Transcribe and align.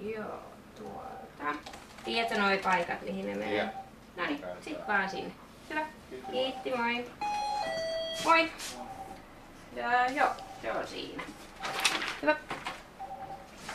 Joo, 0.00 0.40
tuolta. 0.78 1.58
Tiedätkö 2.04 2.38
noi 2.38 2.58
paikat, 2.58 3.02
mihin 3.02 3.26
ne 3.26 3.34
menee? 3.34 3.68
No 4.16 4.26
niin, 4.26 4.40
sit 4.60 4.88
vaan 4.88 5.10
sinne. 5.10 5.32
Hyvä. 5.70 5.80
Kiitti, 6.30 6.72
moi. 6.76 7.06
Moi. 8.24 8.50
Ja 9.76 10.06
joo, 10.10 10.28
se 10.62 10.72
on 10.72 10.86
siinä. 10.86 11.22
Hyvä. 12.22 12.36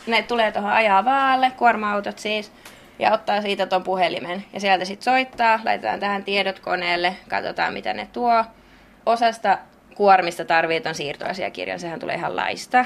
Ne 0.06 0.22
tulee 0.22 0.52
tuohon 0.52 0.72
ajaa 0.72 1.04
vaalle, 1.04 1.50
kuorma-autot 1.50 2.18
siis, 2.18 2.52
ja 2.98 3.12
ottaa 3.12 3.42
siitä 3.42 3.66
ton 3.66 3.82
puhelimen. 3.82 4.44
Ja 4.52 4.60
sieltä 4.60 4.84
sitten 4.84 5.04
soittaa, 5.04 5.60
laitetaan 5.64 6.00
tähän 6.00 6.24
tiedot 6.24 6.58
koneelle, 6.58 7.16
katsotaan 7.28 7.72
mitä 7.72 7.94
ne 7.94 8.08
tuo. 8.12 8.44
Osasta 9.06 9.58
kuormista 9.94 10.44
tarvii 10.44 10.80
ton 10.80 10.94
siirtoasiakirjan, 10.94 11.80
sehän 11.80 12.00
tulee 12.00 12.16
ihan 12.16 12.36
laista. 12.36 12.84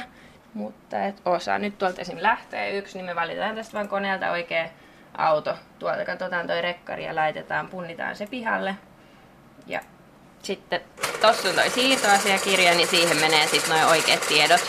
Mutta 0.55 1.05
et 1.05 1.23
osa 1.25 1.59
nyt 1.59 1.79
tuolta 1.79 2.01
esim. 2.01 2.19
lähtee 2.21 2.79
yksi, 2.79 2.99
niin 2.99 3.07
me 3.07 3.15
valitaan 3.15 3.55
tästä 3.55 3.73
vaan 3.73 3.89
koneelta 3.89 4.31
oikea 4.31 4.69
auto. 5.19 5.55
Tuolta 5.79 6.05
katsotaan 6.05 6.47
toi 6.47 6.63
rekkari 6.63 7.05
ja 7.05 7.15
laitetaan, 7.15 7.69
punnitaan 7.69 8.17
se 8.17 8.27
pihalle. 8.27 8.75
Ja 9.67 9.81
sitten 10.43 10.81
tossa 11.21 11.49
on 11.49 11.55
toi 11.55 11.71
siirtoasiakirja, 11.71 12.75
niin 12.75 12.89
siihen 12.89 13.17
menee 13.17 13.47
sitten 13.47 13.71
noin 13.71 13.85
oikeat 13.91 14.21
tiedot. 14.29 14.61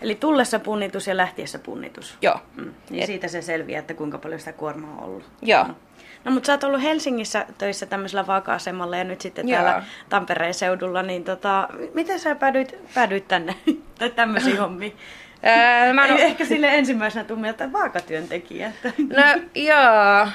Eli 0.00 0.14
tullessa 0.14 0.58
punnitus 0.58 1.06
ja 1.06 1.16
lähtiessä 1.16 1.58
punnitus. 1.58 2.18
Joo. 2.22 2.40
Mm. 2.56 2.74
Niin 2.90 3.00
Et- 3.02 3.06
siitä 3.06 3.28
se 3.28 3.42
selviää, 3.42 3.80
että 3.80 3.94
kuinka 3.94 4.18
paljon 4.18 4.40
sitä 4.40 4.52
kuormaa 4.52 4.90
on 4.98 5.04
ollut. 5.04 5.30
Joo. 5.42 5.64
No 5.64 5.74
mutta 6.30 6.46
sä 6.46 6.52
oot 6.52 6.64
ollut 6.64 6.82
Helsingissä 6.82 7.46
töissä 7.58 7.86
tämmöisellä 7.86 8.26
vaaka-asemalla 8.26 8.96
ja 8.96 9.04
nyt 9.04 9.20
sitten 9.20 9.48
Joo. 9.48 9.62
täällä 9.62 9.84
Tampereen 10.08 10.54
seudulla, 10.54 11.02
niin 11.02 11.24
tota, 11.24 11.68
miten 11.94 12.20
sä 12.20 12.34
päädyit, 12.34 12.76
päädyit 12.94 13.28
tänne 13.28 13.54
tai 13.98 14.10
tämmöisiin 14.10 14.58
hommiin? 14.58 14.96
Öö, 15.46 15.92
mä 15.92 16.06
Ei 16.06 16.12
en... 16.12 16.18
ehkä 16.18 16.44
sille 16.44 16.74
ensimmäisenä 16.74 17.24
tuu 17.24 17.36
mieltä 17.36 17.72
vaakatyöntekijä. 17.72 18.72
No 18.98 19.22
joo, 19.54 20.28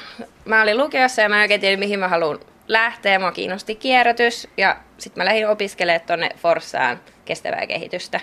mä 0.44 0.62
olin 0.62 0.76
lukiossa 0.76 1.22
ja 1.22 1.28
mä 1.28 1.36
en 1.36 1.42
oikein 1.42 1.60
tiedä 1.60 1.76
mihin 1.76 1.98
mä 1.98 2.08
haluan 2.08 2.38
lähteä. 2.68 3.18
Mua 3.18 3.32
kiinnosti 3.32 3.74
kierrätys 3.74 4.48
ja 4.56 4.76
sitten 4.98 5.20
mä 5.20 5.24
lähdin 5.24 5.48
opiskelemaan 5.48 6.06
tonne 6.06 6.28
Forssaan 6.36 7.00
kestävää 7.24 7.66
kehitystä. 7.66 8.20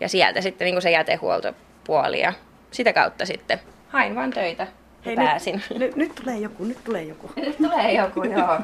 Ja 0.00 0.08
sieltä 0.08 0.40
sitten 0.40 0.64
niin 0.64 0.82
se 0.82 0.90
jätehuoltopuoli 0.90 2.20
ja 2.20 2.32
sitä 2.70 2.92
kautta 2.92 3.26
sitten 3.26 3.60
hain 3.88 4.14
vaan 4.14 4.30
töitä 4.30 4.66
ja 5.04 5.16
pääsin. 5.16 5.62
Nyt, 5.70 5.78
nyt, 5.78 5.96
nyt 5.96 6.14
tulee 6.14 6.38
joku, 6.38 6.64
nyt 6.64 6.84
tulee 6.84 7.02
joku. 7.02 7.30
Nyt 7.36 7.56
tulee 7.56 7.92
joku, 7.92 8.24
joo. 8.36 8.60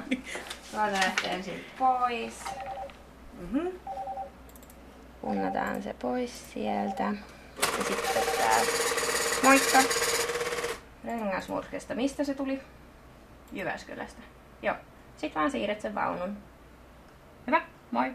Tuolta 0.70 0.92
lähtee 0.92 1.32
ensin 1.32 1.64
pois. 1.78 2.44
Mhm. 3.40 3.66
Punnataan 5.20 5.82
se 5.82 5.94
pois 6.02 6.52
sieltä. 6.52 7.02
Ja 7.02 7.84
sitten 7.84 8.22
tää. 8.38 8.60
Moikka. 9.42 9.78
Rengasmurskesta. 11.04 11.94
Mistä 11.94 12.24
se 12.24 12.34
tuli? 12.34 12.60
Jyväskylästä. 13.52 14.22
Joo. 14.62 14.76
Sitten 15.16 15.40
vaan 15.40 15.50
siirret 15.50 15.80
sen 15.80 15.94
vaunun. 15.94 16.36
Hyvä. 17.46 17.62
Moi. 17.90 18.12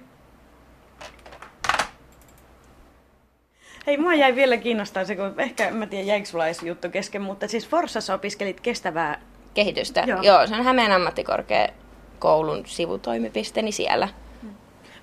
Hei, 3.87 3.97
mua 3.97 4.13
jäi 4.13 4.35
vielä 4.35 4.57
kiinnostaa 4.57 5.05
se, 5.05 5.15
kun 5.15 5.33
ehkä, 5.37 5.67
en 5.67 5.75
mä 5.75 5.87
tiedä 5.87 6.03
jäikö 6.03 6.25
sulla 6.25 6.45
edes 6.45 6.63
juttu 6.63 6.89
kesken, 6.89 7.21
mutta 7.21 7.47
siis 7.47 7.67
Forssassa 7.67 8.13
opiskelit 8.13 8.61
kestävää. 8.61 9.21
Kehitystä. 9.53 10.03
Joo. 10.07 10.21
Joo. 10.21 10.47
Se 10.47 10.55
on 10.55 10.63
Hämeen 10.63 10.91
ammattikorkeakoulun 10.91 12.65
sivutoimipiste, 12.65 13.61
niin 13.61 13.73
siellä. 13.73 14.07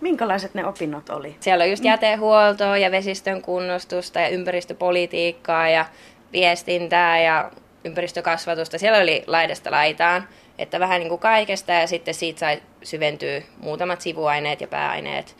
Minkälaiset 0.00 0.54
ne 0.54 0.66
opinnot 0.66 1.10
oli? 1.10 1.36
Siellä 1.40 1.62
on 1.62 1.70
just 1.70 1.84
jätehuoltoa 1.84 2.78
ja 2.78 2.90
vesistön 2.90 3.42
kunnostusta 3.42 4.20
ja 4.20 4.28
ympäristöpolitiikkaa 4.28 5.68
ja 5.68 5.84
viestintää 6.32 7.20
ja 7.20 7.50
ympäristökasvatusta. 7.84 8.78
Siellä 8.78 8.98
oli 8.98 9.24
laidasta 9.26 9.70
laitaan, 9.70 10.28
että 10.58 10.80
vähän 10.80 11.00
niin 11.00 11.08
kuin 11.08 11.18
kaikesta 11.18 11.72
ja 11.72 11.86
sitten 11.86 12.14
siitä 12.14 12.38
sai 12.38 12.62
syventyä 12.82 13.42
muutamat 13.58 14.00
sivuaineet 14.00 14.60
ja 14.60 14.66
pääaineet, 14.66 15.36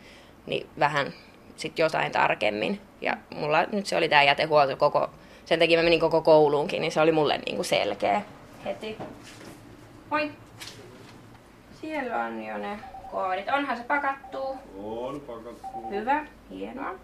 niin 0.47 0.67
vähän 0.79 1.13
sitten 1.57 1.85
jotain 1.85 2.13
tarkemmin. 2.13 2.81
Ja 3.01 3.17
mulla 3.35 3.65
nyt 3.73 3.87
se 3.87 3.97
oli 3.97 4.09
tämä 4.09 4.23
jätehuolto 4.23 4.77
koko, 4.77 5.11
sen 5.45 5.59
takia 5.59 5.79
mä 5.79 5.85
menin 5.85 6.01
koko 6.01 6.23
kouluunkin, 6.23 6.81
niin 6.81 6.93
se 6.93 7.01
oli 7.01 7.13
mulle 7.13 7.39
niin 7.39 7.57
kuin 7.57 7.67
selkeä 7.67 8.23
heti. 8.65 8.99
Moi! 10.11 10.31
Siellä 11.81 12.25
on 12.25 12.43
jo 12.43 12.59
ne 12.59 12.79
koodit. 13.11 13.49
Onhan 13.49 13.77
se 13.77 13.83
pakattu. 13.83 14.57
On 14.85 15.21
pakattu. 15.21 15.91
Hyvä, 15.91 16.27
hienoa. 16.51 16.95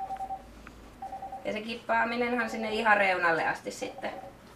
Ja 1.45 1.53
se 1.53 1.61
kippaaminenhan 1.61 2.51
sinne 2.51 2.71
ihan 2.71 2.97
reunalle 2.97 3.47
asti 3.47 3.71
sitten. 3.71 4.11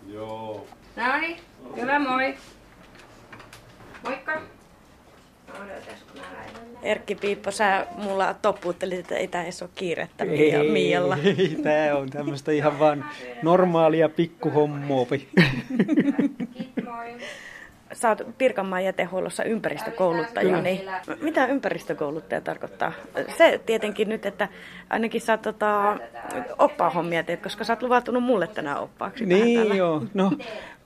Joo. 0.06 0.66
No 0.96 1.16
niin, 1.20 1.36
hyvä 1.76 1.98
moi. 1.98 2.34
Moikka. 4.02 4.40
Odotas, 5.54 6.02
kun 6.12 6.20
mä 6.20 6.26
laitan 6.38 6.62
tän. 6.74 6.82
Erkki 6.82 7.14
Piippo, 7.14 7.50
sä 7.50 7.86
mulla 7.96 8.34
toppuuttelit, 8.34 8.98
että 8.98 9.14
ei 9.16 9.28
tää 9.28 9.42
edes 9.42 9.62
ole 9.62 9.70
kiirettä 9.74 10.24
Mia, 10.24 10.64
Mialla. 10.64 11.16
ei, 11.24 11.56
tää 11.62 11.96
on 11.96 12.10
tämmöistä 12.10 12.52
ihan 12.52 12.78
vaan 12.78 13.04
normaalia 13.42 14.08
pikkuhommoopi. 14.08 15.28
Sä 17.92 18.08
oot 18.08 18.22
Pirkanmaan 18.38 18.84
jätehuollossa 18.84 19.44
ympäristökouluttaja, 19.44 20.46
Kyllä. 20.48 20.62
niin 20.62 20.80
mitä 21.20 21.46
ympäristökouluttaja 21.46 22.40
tarkoittaa? 22.40 22.92
Se 23.36 23.60
tietenkin 23.66 24.08
nyt, 24.08 24.26
että 24.26 24.48
ainakin 24.90 25.20
sä 25.20 25.36
tota, 25.36 25.96
oppaa 26.58 26.90
hommia 26.90 27.22
teet, 27.22 27.42
koska 27.42 27.64
sä 27.64 27.72
oot 27.72 27.82
luvattunut 27.82 28.22
mulle 28.22 28.46
tänään 28.46 28.80
oppaaksi. 28.80 29.26
Niin 29.26 29.76
joo, 29.76 30.02
no 30.14 30.32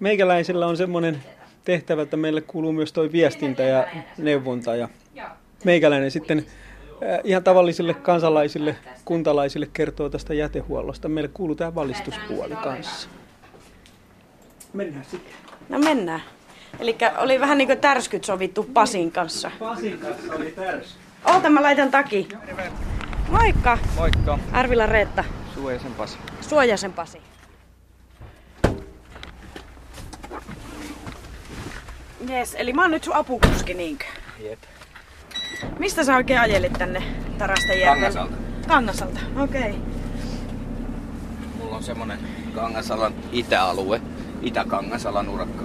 meikäläisellä 0.00 0.66
on 0.66 0.76
semmoinen 0.76 1.22
tehtävä, 1.64 2.02
että 2.02 2.16
meille 2.16 2.40
kuuluu 2.40 2.72
myös 2.72 2.92
toi 2.92 3.12
viestintä 3.12 3.62
ja 3.62 3.86
neuvonta 4.18 4.76
ja 4.76 4.88
meikäläinen 5.64 6.10
sitten 6.10 6.38
äh, 6.38 7.20
ihan 7.24 7.44
tavallisille 7.44 7.94
kansalaisille, 7.94 8.76
kuntalaisille 9.04 9.68
kertoo 9.72 10.08
tästä 10.08 10.34
jätehuollosta. 10.34 11.08
Meille 11.08 11.30
kuuluu 11.34 11.54
tämä 11.54 11.74
valistuspuoli 11.74 12.56
kanssa. 12.56 13.08
Mennään 14.72 15.04
sitten. 15.04 15.34
No 15.68 15.78
mennään. 15.78 16.22
Eli 16.78 16.96
oli 17.18 17.40
vähän 17.40 17.58
niin 17.58 17.68
kuin 17.68 17.78
tärskyt 17.78 18.24
sovittu 18.24 18.62
Pasin 18.62 19.12
kanssa. 19.12 19.50
Pasin 19.58 19.98
kanssa 19.98 20.34
oli 20.34 20.50
tärs. 20.50 20.96
Oota, 21.24 21.50
mä 21.50 21.62
laitan 21.62 21.90
taki. 21.90 22.28
Moikka, 23.28 23.78
Moikka, 23.96 24.38
Arvila 24.52 24.86
Reetta. 24.86 25.24
Suojasen 25.54 25.94
Pasi. 25.94 26.18
Suojasen 26.40 26.92
Pasi. 26.92 27.20
Jes, 32.28 32.56
eli 32.58 32.72
mä 32.72 32.82
oon 32.82 32.90
nyt 32.90 33.04
sun 33.04 33.14
apukuski 33.14 33.74
niinkö? 33.74 34.04
Jep. 34.38 34.58
Mistä 35.78 36.04
sä 36.04 36.16
oikein 36.16 36.40
ajelit 36.40 36.72
tänne 36.72 37.02
Tarastajärvelle? 37.38 38.00
Kangasalta. 38.00 38.36
Kangasalta, 38.68 39.20
okei. 39.36 39.60
Okay. 39.60 39.74
Mulla 41.58 41.76
on 41.76 41.82
semmonen 41.82 42.18
Kangasalan 42.54 43.14
itäalue, 43.32 44.00
Itä-Kangasalan 44.42 45.28
urakka 45.28 45.64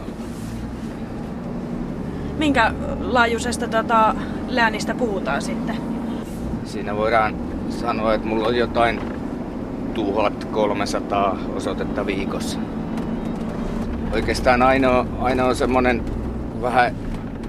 Minkä 2.37 2.73
laajuisesta 2.99 3.67
tota, 3.67 4.15
läänistä 4.47 4.95
puhutaan 4.95 5.41
sitten? 5.41 5.77
Siinä 6.65 6.95
voidaan 6.95 7.35
sanoa, 7.69 8.13
että 8.13 8.27
mulla 8.27 8.47
on 8.47 8.55
jotain 8.55 9.01
1300 9.93 11.37
osoitetta 11.55 12.05
viikossa. 12.05 12.59
Oikeastaan 14.13 14.61
ainoa, 14.61 15.05
ainoa 15.19 15.53
semmonen 15.53 16.03
vähän 16.65 16.95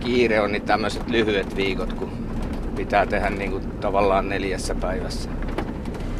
kiire 0.00 0.40
on 0.40 0.52
niin 0.52 0.62
tämmöiset 0.62 1.08
lyhyet 1.08 1.56
viikot, 1.56 1.92
kun 1.92 2.10
pitää 2.76 3.06
tehdä 3.06 3.30
niin 3.30 3.50
kuin 3.50 3.70
tavallaan 3.70 4.28
neljässä 4.28 4.74
päivässä. 4.74 5.30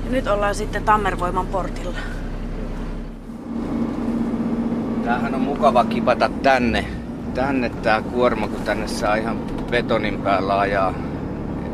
Ja 0.04 0.10
nyt 0.10 0.26
ollaan 0.26 0.54
sitten 0.54 0.84
Tammervoiman 0.84 1.46
portilla. 1.46 1.98
Tämähän 5.04 5.34
on 5.34 5.40
mukava 5.40 5.84
kipata 5.84 6.30
tänne, 6.42 6.84
tänne 7.34 7.68
tää 7.68 8.02
kuorma, 8.02 8.48
kun 8.48 8.62
tänne 8.62 8.88
saa 8.88 9.14
ihan 9.14 9.38
betonin 9.70 10.22
päällä 10.22 10.58
ajaa. 10.58 10.94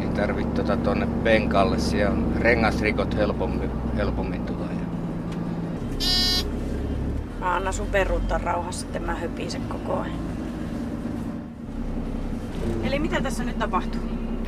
Ei 0.00 0.08
tarvitse 0.08 0.52
tota 0.54 0.76
tonne 0.76 1.06
penkalle, 1.24 1.78
siellä 1.78 2.12
on 2.12 2.32
rengasrikot 2.40 3.16
helpommin, 3.16 3.70
helpommin 3.96 4.46
tulee. 4.46 4.68
Mä 7.40 7.54
annan 7.54 7.72
sun 7.72 7.86
peruuttaa 7.86 8.38
rauhassa, 8.38 8.80
sitten 8.80 9.02
mä 9.02 9.14
höpisen 9.14 9.62
koko 9.62 10.00
ajan. 10.00 10.31
Eli 12.82 12.98
mitä 12.98 13.20
tässä 13.20 13.44
nyt 13.44 13.58
tapahtuu? 13.58 14.00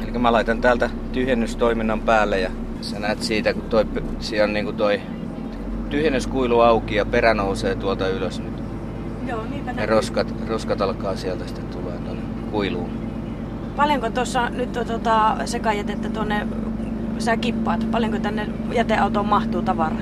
Eli 0.03 0.19
mä 0.19 0.33
laitan 0.33 0.61
täältä 0.61 0.91
tyhjennystoiminnan 1.13 2.01
päälle 2.01 2.41
ja 2.41 2.51
sä 2.81 2.99
näet 2.99 3.23
siitä, 3.23 3.55
kun 3.55 3.63
toi, 3.63 3.87
siellä 4.21 4.45
on 4.45 4.53
niinku 4.53 4.73
toi 4.73 5.01
tyhjennyskuilu 5.91 6.61
auki 6.61 6.95
ja 6.95 7.05
perä 7.05 7.35
nousee 7.35 7.75
tuolta 7.75 8.09
ylös 8.09 8.41
nyt. 8.41 8.63
Joo, 9.29 9.45
niinpä 9.51 9.73
Ne 9.73 9.87
roskat, 9.87 10.35
roskat 10.49 10.81
alkaa 10.81 11.17
sieltä 11.17 11.47
sitten 11.47 11.67
tulee 11.67 11.99
tonne 11.99 12.23
kuiluun. 12.51 12.91
Paljonko 13.77 14.11
tuossa 14.11 14.49
nyt 14.49 14.77
on 14.77 14.87
tota, 14.87 15.37
sekajätettä 15.45 16.09
tuonne, 16.09 16.47
sä 17.19 17.37
kippaat, 17.37 17.91
paljonko 17.91 18.19
tänne 18.19 18.49
jäteautoon 18.73 19.27
mahtuu 19.27 19.63
tavaraa? 19.63 19.99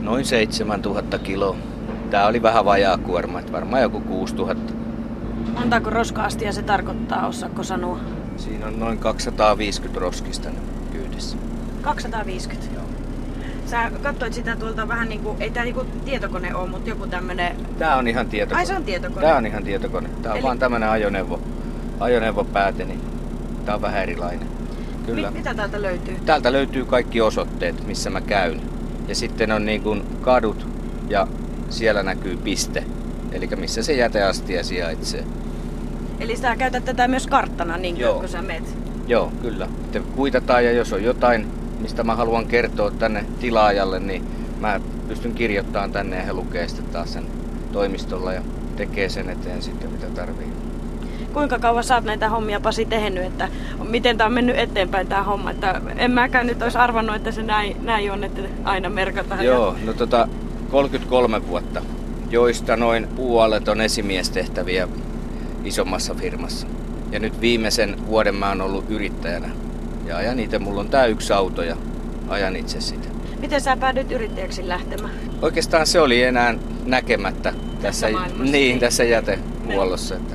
Noin 0.00 0.24
7000 0.24 1.18
kiloa. 1.18 1.56
Tää 2.10 2.26
oli 2.26 2.42
vähän 2.42 2.64
vajaa 2.64 2.98
kuorma, 2.98 3.40
että 3.40 3.52
varmaan 3.52 3.82
joku 3.82 4.00
6000. 4.00 4.73
Montako 5.54 5.90
roska-astia 5.90 6.52
se 6.52 6.62
tarkoittaa, 6.62 7.26
osaako 7.26 7.62
sanoa? 7.62 7.98
Siinä 8.36 8.66
on 8.66 8.80
noin 8.80 8.98
250 8.98 10.00
roskista 10.00 10.48
kyydissä. 10.92 11.36
250. 11.82 12.74
Joo. 12.74 12.84
Sä 13.66 13.90
katsoit 14.02 14.34
sitä 14.34 14.56
tuolta 14.56 14.88
vähän 14.88 15.08
niinku, 15.08 15.36
ei 15.40 15.50
tää 15.50 15.64
niinku 15.64 15.86
tietokone 16.04 16.54
ole, 16.54 16.68
mutta 16.70 16.88
joku 16.88 17.06
tämmönen... 17.06 17.56
Tää 17.78 17.96
on 17.96 18.08
ihan 18.08 18.28
tietokone. 18.28 18.60
Ai 18.60 18.66
se 18.66 18.74
on 18.76 18.84
tietokone? 18.84 19.26
Tää 19.26 19.36
on 19.36 19.46
ihan 19.46 19.64
tietokone. 19.64 20.08
Tää 20.22 20.32
on 20.32 20.38
Eli- 20.38 20.46
vaan 20.46 20.58
tämmönen 20.58 20.88
ajoneuvo, 20.88 21.40
ajoneuvopääte, 22.00 22.84
niin 22.84 23.00
tää 23.64 23.74
on 23.74 23.82
vähän 23.82 24.02
erilainen. 24.02 24.48
Kyllä. 25.06 25.28
Mit, 25.30 25.36
mitä 25.38 25.54
täältä 25.54 25.82
löytyy? 25.82 26.16
Täältä 26.26 26.52
löytyy 26.52 26.84
kaikki 26.84 27.20
osoitteet, 27.20 27.86
missä 27.86 28.10
mä 28.10 28.20
käyn. 28.20 28.60
Ja 29.08 29.14
sitten 29.14 29.52
on 29.52 29.66
niin 29.66 29.82
kuin 29.82 30.02
kadut 30.20 30.66
ja 31.08 31.26
siellä 31.70 32.02
näkyy 32.02 32.36
piste. 32.36 32.84
Eli 33.34 33.48
missä 33.56 33.82
se 33.82 33.92
jäteastia 33.92 34.64
sijaitsee. 34.64 35.24
Eli 36.20 36.36
sä 36.36 36.56
käytät 36.56 36.84
tätä 36.84 37.08
myös 37.08 37.26
karttana, 37.26 37.76
niin 37.76 37.98
Joo. 37.98 38.20
kun 38.20 38.28
sä 38.28 38.42
meet. 38.42 38.76
Joo, 39.06 39.32
kyllä. 39.42 39.68
Sitten 39.82 40.02
kuitataan 40.02 40.64
ja 40.64 40.72
jos 40.72 40.92
on 40.92 41.04
jotain, 41.04 41.46
mistä 41.80 42.04
mä 42.04 42.14
haluan 42.14 42.46
kertoa 42.46 42.90
tänne 42.90 43.24
tilaajalle, 43.40 44.00
niin 44.00 44.24
mä 44.60 44.80
pystyn 45.08 45.34
kirjoittamaan 45.34 45.92
tänne 45.92 46.16
ja 46.16 46.22
he 46.22 46.32
lukee 46.32 46.68
sitten 46.68 46.86
taas 46.86 47.12
sen 47.12 47.24
toimistolla 47.72 48.32
ja 48.32 48.42
tekee 48.76 49.08
sen 49.08 49.30
eteen 49.30 49.62
sitten 49.62 49.90
mitä 49.90 50.06
tarvii. 50.06 50.48
Kuinka 51.32 51.58
kauan 51.58 51.84
sä 51.84 51.94
oot 51.94 52.04
näitä 52.04 52.28
hommia 52.28 52.60
Pasi 52.60 52.84
tehnyt, 52.84 53.24
että 53.24 53.48
miten 53.88 54.18
tää 54.18 54.26
on 54.26 54.32
mennyt 54.32 54.58
eteenpäin 54.58 55.06
tää 55.06 55.22
homma? 55.22 55.50
Että 55.50 55.80
en 55.96 56.10
mäkään 56.10 56.46
nyt 56.46 56.62
olisi 56.62 56.78
arvannut, 56.78 57.16
että 57.16 57.32
se 57.32 57.42
näin, 57.42 57.76
näin 57.84 58.12
on, 58.12 58.24
että 58.24 58.40
aina 58.64 58.88
merkataan. 58.88 59.44
Joo, 59.44 59.76
no 59.84 59.92
tota 59.92 60.28
33 60.70 61.48
vuotta, 61.48 61.82
joista 62.34 62.76
noin 62.76 63.08
puolet 63.16 63.68
on 63.68 63.80
esimiestehtäviä 63.80 64.88
isommassa 65.64 66.14
firmassa. 66.14 66.66
Ja 67.12 67.20
nyt 67.20 67.40
viimeisen 67.40 68.06
vuoden 68.06 68.34
mä 68.34 68.48
oon 68.48 68.60
ollut 68.60 68.90
yrittäjänä. 68.90 69.50
Ja 70.06 70.16
ajan 70.16 70.40
itse, 70.40 70.58
mulla 70.58 70.80
on 70.80 70.88
tää 70.88 71.06
yksi 71.06 71.32
auto 71.32 71.62
ja 71.62 71.76
ajan 72.28 72.56
itse 72.56 72.80
sitä. 72.80 73.08
Miten 73.40 73.60
sä 73.60 73.76
päädyit 73.76 74.12
yrittäjäksi 74.12 74.68
lähtemään? 74.68 75.14
Oikeastaan 75.42 75.86
se 75.86 76.00
oli 76.00 76.22
enää 76.22 76.54
näkemättä 76.84 77.54
tässä, 77.82 78.10
maailmassa. 78.10 78.52
niin, 78.52 78.80
tässä 78.80 79.04
jätehuollossa. 79.04 80.14
Että. 80.14 80.34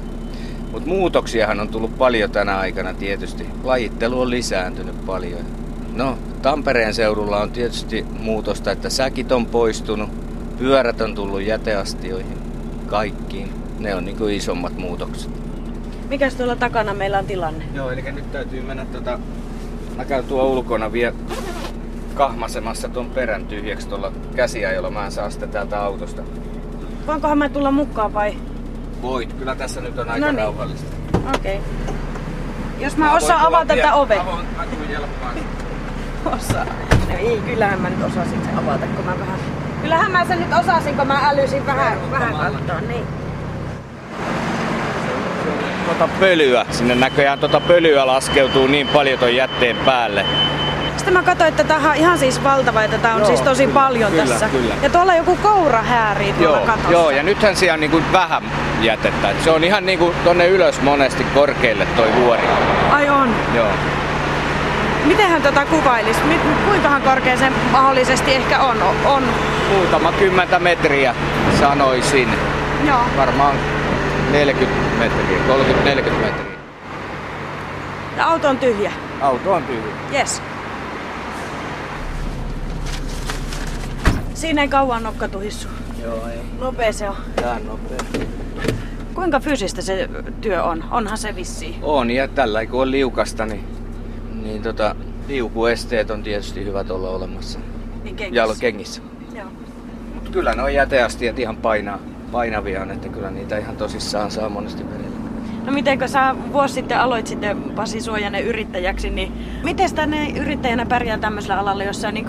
Mutta 0.71 0.89
muutoksiahan 0.89 1.59
on 1.59 1.69
tullut 1.69 1.97
paljon 1.97 2.31
tänä 2.31 2.57
aikana 2.57 2.93
tietysti. 2.93 3.45
Lajittelu 3.63 4.21
on 4.21 4.29
lisääntynyt 4.29 5.05
paljon. 5.05 5.45
No, 5.93 6.17
Tampereen 6.41 6.93
seudulla 6.93 7.41
on 7.41 7.51
tietysti 7.51 8.05
muutosta, 8.19 8.71
että 8.71 8.89
säkit 8.89 9.31
on 9.31 9.45
poistunut, 9.45 10.09
pyörät 10.59 11.01
on 11.01 11.15
tullut 11.15 11.41
jäteastioihin, 11.41 12.37
kaikkiin. 12.87 13.53
Ne 13.79 13.95
on 13.95 14.05
niinku 14.05 14.27
isommat 14.27 14.77
muutokset. 14.77 15.31
Mikäs 16.09 16.35
tuolla 16.35 16.55
takana 16.55 16.93
meillä 16.93 17.19
on 17.19 17.25
tilanne? 17.25 17.65
Joo, 17.73 17.91
eli 17.91 18.11
nyt 18.11 18.31
täytyy 18.31 18.61
mennä 18.61 18.85
tota... 18.85 19.19
Mä 19.97 20.05
käyn 20.05 20.25
tuo 20.25 20.43
ulkona 20.43 20.91
vielä 20.91 21.15
kahmasemassa 22.13 22.89
tuon 22.89 23.09
perän 23.09 23.45
tyhjäksi 23.45 23.87
tuolla 23.87 24.11
käsiajolla. 24.35 24.89
Mä 24.91 25.05
en 25.05 25.11
saa 25.11 25.29
sitä 25.29 25.47
täältä 25.47 25.81
autosta. 25.81 26.21
Voinkohan 27.07 27.37
mä 27.37 27.49
tulla 27.49 27.71
mukaan 27.71 28.13
vai? 28.13 28.37
Voit, 29.01 29.33
kyllä 29.33 29.55
tässä 29.55 29.81
nyt 29.81 29.99
on 29.99 30.09
aika 30.09 30.25
No 30.25 30.31
niin. 30.31 30.37
rauhallista. 30.37 30.95
Okei. 31.35 31.57
Okay. 31.57 31.95
Jos 32.79 32.97
mä 32.97 33.15
osaan 33.15 33.41
avata 33.41 33.75
tätä 33.75 33.95
ovea. 33.95 34.21
Avoin 34.21 34.45
akujelppaan. 34.57 35.35
Osaa. 36.25 36.65
No 37.09 37.17
ei, 37.17 37.41
kyllähän 37.45 37.81
mä 37.81 37.89
nyt 37.89 38.03
osasin 38.03 38.45
sen 38.45 38.57
avata, 38.57 38.85
kun 38.95 39.05
mä 39.05 39.19
vähän... 39.19 39.39
Kyllähän 39.81 40.11
mä 40.11 40.25
sen 40.25 40.39
nyt 40.39 40.53
osasin, 40.59 40.95
kun 40.97 41.07
mä 41.07 41.19
älysin 41.29 41.65
vähän, 41.65 42.11
vähän 42.11 42.33
katsoa, 42.33 42.81
niin. 42.87 43.05
Tota 45.87 46.09
pölyä. 46.19 46.65
Sinne 46.71 46.95
näköjään 46.95 47.39
tota 47.39 47.59
pölyä 47.59 48.07
laskeutuu 48.07 48.67
niin 48.67 48.87
paljon 48.87 49.19
ton 49.19 49.35
jätteen 49.35 49.75
päälle. 49.77 50.25
Sitten 50.97 51.13
mä 51.13 51.23
katsoin, 51.23 51.47
että 51.47 51.63
tämä 51.63 51.89
on 51.89 51.95
ihan 51.95 52.17
siis 52.17 52.43
valtava, 52.43 52.83
että 52.83 52.97
tää 52.97 53.13
on 53.13 53.19
Joo, 53.19 53.27
siis 53.27 53.41
tosi 53.41 53.63
kyllä, 53.65 53.79
paljon 53.79 54.11
kyllä, 54.11 54.25
tässä. 54.25 54.47
kyllä. 54.49 54.73
Ja 54.81 54.89
tuolla 54.89 55.15
joku 55.15 55.37
koura 55.43 55.81
häärii 55.81 56.33
tuolla 56.33 56.57
Joo, 56.57 56.65
katossa. 56.65 56.91
joo, 56.91 57.09
ja 57.09 57.23
nythän 57.23 57.55
siellä 57.55 57.73
on 57.73 57.79
niinku 57.79 58.01
vähän 58.13 58.43
jätettä. 58.81 59.29
Et 59.29 59.43
se 59.43 59.51
on 59.51 59.63
ihan 59.63 59.85
niinku 59.85 60.13
tonne 60.23 60.47
ylös 60.47 60.81
monesti 60.81 61.23
korkealle 61.23 61.85
toi 61.85 62.07
vuori. 62.21 62.41
Ai 62.91 63.09
on. 63.09 63.35
Joo. 63.55 63.67
Mitenhän 65.05 65.41
tota 65.41 65.65
kuvailisi? 65.65 66.19
Kuinkahan 66.67 67.01
korkea 67.01 67.37
se 67.37 67.49
mahdollisesti 67.71 68.33
ehkä 68.35 68.59
on? 68.59 68.77
On. 69.05 69.23
Muutama 69.69 70.11
kymmentä 70.11 70.59
metriä 70.59 71.15
sanoisin. 71.59 72.29
Joo. 72.87 72.99
Varmaan 73.17 73.55
40 74.31 74.99
metriä, 74.99 75.39
30-40 75.47 76.11
metriä. 76.11 76.49
Auto 78.19 78.49
on 78.49 78.57
tyhjä. 78.57 78.91
Auto 79.21 79.53
on 79.53 79.63
tyhjä. 79.63 79.93
Yes. 80.13 80.41
Siinä 84.33 84.61
ei 84.61 84.67
kauan 84.67 85.03
nokka 85.03 85.27
tuhissu. 85.27 85.67
Joo, 86.03 86.27
ei. 86.27 86.39
Nopea 86.59 86.93
se 86.93 87.09
on. 87.09 87.15
Tää 87.35 87.59
nopea. 87.59 87.97
Kuinka 89.13 89.39
fyysistä 89.39 89.81
se 89.81 90.09
työ 90.41 90.63
on? 90.63 90.83
Onhan 90.91 91.17
se 91.17 91.35
vissiin. 91.35 91.75
On, 91.81 92.11
ja 92.11 92.27
tällä 92.27 92.65
kun 92.65 92.81
on 92.81 92.91
liukasta, 92.91 93.45
niin, 93.45 93.63
niin 94.43 94.61
tota, 94.61 94.95
liukuesteet 95.27 96.11
on 96.11 96.23
tietysti 96.23 96.65
hyvät 96.65 96.91
olla 96.91 97.09
olemassa. 97.09 97.59
Niin 98.03 98.15
kengissä. 98.15 98.41
Jalkengissä. 98.41 99.01
Joo. 99.35 99.47
Mutta 100.13 100.31
kyllä 100.31 100.53
ne 100.53 100.63
on 100.63 100.73
jäteastiat 100.73 101.39
ihan 101.39 101.57
painaa, 101.57 101.99
painavia 102.31 102.81
on, 102.81 102.91
että 102.91 103.09
kyllä 103.09 103.31
niitä 103.31 103.57
ihan 103.57 103.77
tosissaan 103.77 104.31
saa 104.31 104.49
monesti 104.49 104.83
vedellä. 104.85 105.19
No 105.65 105.71
miten 105.71 105.99
kun 105.99 106.09
sä 106.09 106.35
vuosi 106.53 106.73
sitten 106.73 106.99
aloit 106.99 107.27
sitten 107.27 107.57
Pasi 107.57 108.01
Suojanen 108.01 108.43
yrittäjäksi, 108.43 109.09
niin 109.09 109.31
miten 109.63 109.95
tänne 109.95 110.29
yrittäjänä 110.29 110.85
pärjää 110.85 111.17
tämmöisellä 111.17 111.59
alalla, 111.59 111.83
jossa 111.83 112.11
niin 112.11 112.25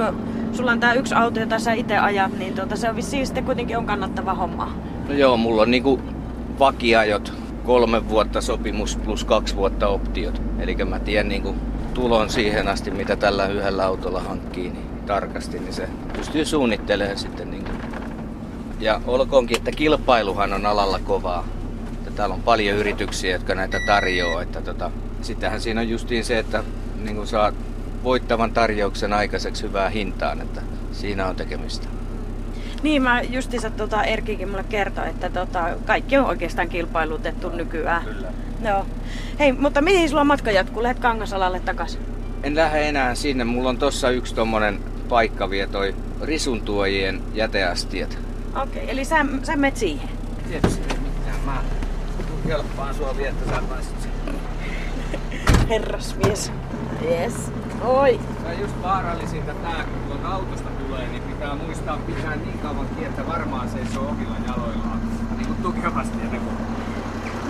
sulla 0.52 0.72
on 0.72 0.80
tää 0.80 0.94
yksi 0.94 1.14
auto, 1.14 1.40
jota 1.40 1.58
sä 1.58 1.72
itse 1.72 1.98
ajat, 1.98 2.38
niin 2.38 2.54
tuota, 2.54 2.76
se 2.76 2.90
on 2.90 2.96
vissiin 2.96 3.26
sitten 3.26 3.44
kuitenkin 3.44 3.78
on 3.78 3.86
kannattava 3.86 4.34
homma. 4.34 4.74
No 5.08 5.14
joo, 5.14 5.36
mulla 5.36 5.62
on 5.62 5.70
niinku 5.70 6.00
vakiajot, 6.58 7.32
kolme 7.64 8.08
vuotta 8.08 8.40
sopimus 8.40 8.96
plus 8.96 9.24
kaksi 9.24 9.56
vuotta 9.56 9.88
optiot. 9.88 10.42
Eli 10.58 10.76
mä 10.84 10.98
tiedän 10.98 11.28
niinku 11.28 11.54
tulon 11.94 12.30
siihen 12.30 12.68
asti, 12.68 12.90
mitä 12.90 13.16
tällä 13.16 13.46
yhdellä 13.46 13.86
autolla 13.86 14.20
hankkii 14.20 14.70
niin 14.70 14.89
tarkasti, 15.10 15.58
niin 15.58 15.72
se 15.72 15.88
pystyy 16.16 16.44
suunnittelemaan 16.44 17.18
sitten. 17.18 17.50
Niinku. 17.50 17.70
Ja 18.80 19.00
olkoonkin, 19.06 19.56
että 19.56 19.70
kilpailuhan 19.70 20.52
on 20.52 20.66
alalla 20.66 20.98
kovaa. 20.98 21.46
Että 21.92 22.10
täällä 22.10 22.34
on 22.34 22.42
paljon 22.42 22.78
yrityksiä, 22.78 23.32
jotka 23.32 23.54
näitä 23.54 23.78
tarjoaa. 23.86 24.42
Että 24.42 24.60
tota, 24.62 24.90
sitähän 25.22 25.60
siinä 25.60 25.80
on 25.80 25.88
justiin 25.88 26.24
se, 26.24 26.38
että 26.38 26.64
niin 27.04 27.26
saa 27.26 27.52
voittavan 28.04 28.52
tarjouksen 28.52 29.12
aikaiseksi 29.12 29.62
hyvää 29.62 29.88
hintaan, 29.88 30.40
että 30.40 30.60
siinä 30.92 31.26
on 31.26 31.36
tekemistä. 31.36 31.86
Niin, 32.82 33.02
mä 33.02 33.22
justiinsa 33.22 33.70
tota 33.70 34.04
Erkikin 34.04 34.48
mulle 34.48 34.64
kertoi, 34.68 35.08
että 35.08 35.30
tota, 35.30 35.68
kaikki 35.86 36.18
on 36.18 36.26
oikeastaan 36.26 36.68
kilpailutettu 36.68 37.48
nykyään. 37.48 38.04
Kyllä. 38.04 38.32
Joo. 38.64 38.86
Hei, 39.38 39.52
mutta 39.52 39.82
mihin 39.82 40.08
sulla 40.08 40.24
matka 40.24 40.50
jatkuu? 40.50 40.82
Lähet 40.82 40.98
Kangasalalle 40.98 41.60
takas. 41.60 41.98
En 42.42 42.56
lähde 42.56 42.88
enää 42.88 43.14
sinne. 43.14 43.44
Mulla 43.44 43.68
on 43.68 43.78
tossa 43.78 44.10
yksi 44.10 44.34
tommonen 44.34 44.80
paikka 45.10 45.50
vielä 45.50 45.72
toi 45.72 45.94
risuntuojien 46.22 47.22
jäteastiat. 47.34 48.18
Okei, 48.62 48.82
okay, 48.82 48.84
eli 48.88 49.04
sä, 49.04 49.26
sä 49.42 49.56
menet 49.56 49.76
siihen. 49.76 50.08
Tietysti 50.48 50.82
ei 50.90 50.98
mitään. 50.98 51.40
Mä 51.44 51.62
kelppaan 52.46 52.94
sua 52.94 53.16
vielä, 53.16 53.30
että 53.30 53.54
sä 53.54 53.62
pääsit 53.68 53.96
sinne. 54.00 54.38
Herrasmies. 55.68 56.52
Yes. 57.04 57.52
Oi. 57.84 58.20
On 58.46 58.60
just 58.60 58.82
vaarallisinta 58.82 59.54
tää, 59.54 59.84
kun 59.84 60.00
tuolta 60.08 60.28
autosta 60.28 60.68
tulee, 60.70 61.08
niin 61.08 61.22
pitää 61.22 61.54
muistaa 61.54 61.96
pitää 61.96 62.36
niin 62.36 62.58
kauan 62.58 62.86
kiinni, 62.86 63.06
että 63.06 63.26
varmaan 63.26 63.68
seisoo 63.68 64.08
omilla 64.08 64.36
jaloillaan. 64.46 65.00
Niin 65.36 65.46
kuin 65.46 65.62
tukevasti 65.62 66.18
ennen 66.22 66.40
kuin... 66.40 66.69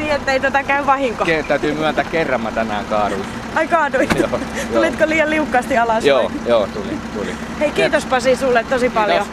Niin, 0.01 0.13
ettei 0.13 0.41
tätä 0.41 0.63
käy 0.63 0.87
vahinko. 0.87 1.25
Ke- 1.25 1.45
täytyy 1.49 1.75
myöntää 1.75 2.05
kerran 2.05 2.41
mä 2.41 2.51
tänään 2.53 2.85
kaaduin. 2.85 3.25
Ai 3.55 3.69
kaaduit. 3.69 4.19
Joo, 4.19 4.29
joo. 4.31 4.41
Tulitko 4.73 5.09
liian 5.09 5.31
liukkaasti 5.31 5.79
alas? 5.79 6.05
Joo, 6.05 6.23
vai? 6.23 6.31
joo, 6.47 6.67
tuli, 6.67 6.99
tuli. 7.15 7.35
Hei, 7.61 7.71
kiitos 7.71 8.07
Pasi 8.07 8.37
sulle 8.37 8.65
tosi 8.65 8.91
paljon. 8.91 9.27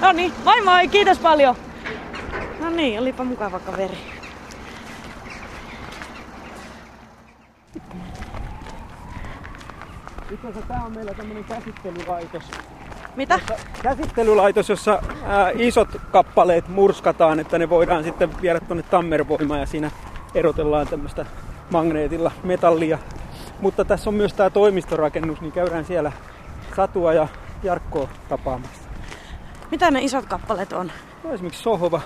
No 0.00 0.12
niin, 0.12 0.32
moi 0.44 0.60
moi, 0.64 0.88
kiitos 0.88 1.18
paljon. 1.18 1.56
No 2.60 2.70
niin, 2.70 3.00
olipa 3.00 3.24
mukava 3.24 3.60
kaveri. 3.60 3.98
Itse 10.30 10.48
asiassa 10.48 10.68
tää 10.68 10.82
on 10.86 10.92
meillä 10.94 11.14
tämmönen 11.14 11.44
käsittelylaitos. 11.44 12.42
Mitä? 13.16 13.40
Käsittelylaitos, 13.82 14.68
jossa 14.68 15.02
ää, 15.24 15.50
isot 15.54 15.88
kappaleet 16.12 16.68
murskataan, 16.68 17.40
että 17.40 17.58
ne 17.58 17.70
voidaan 17.70 18.04
sitten 18.04 18.42
viedä 18.42 18.60
tuonne 18.60 18.82
Tammervoimaan 18.82 19.60
ja 19.60 19.66
siinä 19.66 19.90
erotellaan 20.34 20.88
tämmöistä 20.88 21.26
magneetilla 21.70 22.32
metallia. 22.44 22.98
Mutta 23.60 23.84
tässä 23.84 24.10
on 24.10 24.14
myös 24.14 24.32
tämä 24.32 24.50
toimistorakennus, 24.50 25.40
niin 25.40 25.52
käydään 25.52 25.84
siellä 25.84 26.12
Satua 26.76 27.12
ja 27.12 27.28
Jarkkoa 27.62 28.08
tapaamassa. 28.28 28.88
Mitä 29.70 29.90
ne 29.90 30.02
isot 30.02 30.26
kappaleet 30.26 30.72
on? 30.72 30.92
No, 31.24 31.32
esimerkiksi 31.32 31.62
sohva. 31.62 32.00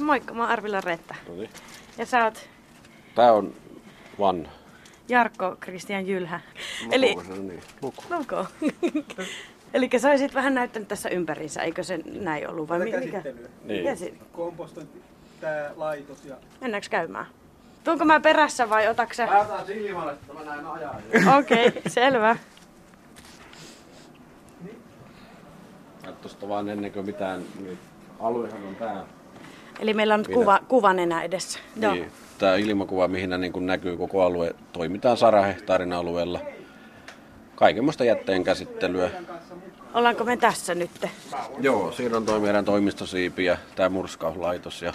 Moikka, 0.00 0.34
mä 0.34 0.42
oon 0.42 0.50
Arvilla 0.50 0.80
Retta. 0.80 1.14
Noniin. 1.28 1.50
Ja 1.98 2.06
sä 2.06 2.24
oot 2.24 2.48
Tää 3.14 3.32
on 3.32 3.52
vanha. 4.18 4.52
Jarkko 5.08 5.56
Kristian 5.60 6.06
Jylhä. 6.06 6.40
Eli 6.90 7.14
No 7.14 7.22
niin. 7.36 7.60
Luko. 8.10 8.46
Eli 9.74 9.90
sä 9.98 10.10
olisit 10.10 10.34
vähän 10.34 10.54
näyttänyt 10.54 10.88
tässä 10.88 11.08
ympäriinsä, 11.08 11.62
eikö 11.62 11.82
se 11.82 11.98
näin 12.20 12.48
ollut? 12.50 12.68
Vai 12.68 12.78
mi- 12.78 12.84
mikä? 12.84 13.00
käsittelyä. 13.00 13.48
Niin. 13.64 13.84
Käsi. 13.84 14.18
Kompostointi, 14.32 15.02
tää 15.40 15.70
laitos 15.76 16.24
ja... 16.24 16.36
Mennäänkö 16.60 16.88
käymään? 16.90 17.26
Tuonko 17.84 18.04
mä 18.04 18.20
perässä 18.20 18.70
vai 18.70 18.88
otaks 18.88 19.16
sä? 19.16 19.40
otan 19.40 19.66
silmälle, 19.66 20.12
että 20.12 20.32
mä 20.32 20.44
näen 20.44 20.66
ajaa. 20.66 21.00
Okei, 21.38 21.68
okay, 21.68 21.82
selvä. 21.88 22.36
Tosta 26.22 26.48
vaan 26.48 26.68
ennen 26.68 26.92
kuin 26.92 27.06
mitään, 27.06 27.42
niin 27.62 27.78
aluehan 28.20 28.62
on 28.68 28.74
tää. 28.76 29.04
Eli 29.80 29.94
meillä 29.94 30.14
on 30.14 30.20
nyt 30.20 30.28
Minä- 30.28 30.38
kuva, 30.40 30.60
kuvan 30.68 30.98
enää 30.98 31.22
edessä. 31.22 31.58
Joo. 31.80 31.94
Tää 32.38 32.56
ilmakuva, 32.56 33.08
mihin 33.08 33.30
niin 33.38 33.52
kuin 33.52 33.66
näkyy 33.66 33.96
koko 33.96 34.22
alue. 34.22 34.54
Toimitaan 34.72 35.16
100 35.16 35.42
hehtaarin 35.42 35.92
alueella. 35.92 36.40
Kaikenmoista 37.54 38.04
jätteen 38.04 38.44
käsittelyä. 38.44 39.10
Ollaanko 39.94 40.24
me 40.24 40.36
tässä 40.36 40.74
nyt? 40.74 40.90
Joo, 41.58 41.92
siinä 41.92 42.16
on 42.16 42.26
toi 42.26 42.40
meidän 42.40 42.64
toimistosiipi 42.64 43.44
ja 43.44 43.56
tämä 43.76 43.88
murskauslaitos. 43.88 44.82
Ja 44.82 44.92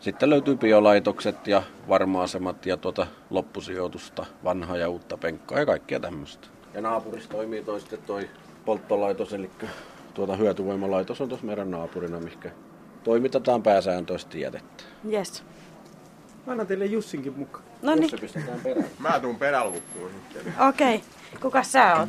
sitten 0.00 0.30
löytyy 0.30 0.56
biolaitokset 0.56 1.46
ja 1.46 1.62
varma-asemat 1.88 2.66
ja 2.66 2.76
tuota 2.76 3.06
loppusijoitusta, 3.30 4.26
vanhaa 4.44 4.76
ja 4.76 4.88
uutta 4.88 5.16
penkkaa 5.16 5.58
ja 5.58 5.66
kaikkea 5.66 6.00
tämmöistä. 6.00 6.48
Ja 6.74 6.80
naapurissa 6.80 7.30
toimii 7.30 7.62
toi 7.62 7.80
sitten 7.80 8.02
toi 8.06 8.28
polttolaitos, 8.64 9.32
eli 9.32 9.50
tuota 10.14 10.36
hyötyvoimalaitos 10.36 11.20
on 11.20 11.28
tuossa 11.28 11.46
meidän 11.46 11.70
naapurina, 11.70 12.20
mikä 12.20 12.50
toimitetaan 13.04 13.62
pääsääntöisesti 13.62 14.40
jätettä. 14.40 14.84
Yes. 15.12 15.44
Mä 16.48 16.52
annan 16.52 16.66
teille 16.66 16.86
Jussinkin 16.86 17.32
mukaan. 17.38 17.64
No 17.82 17.94
niin, 17.94 18.10
pistetään 18.20 18.60
perään. 18.60 18.88
Mä 18.98 19.20
tuun 19.20 19.36
perälukkuun 19.36 20.10
sitten. 20.10 20.54
okei. 20.68 20.94
Okay. 20.94 21.40
Kuka 21.40 21.62
sä 21.62 21.94
oot? 21.96 22.08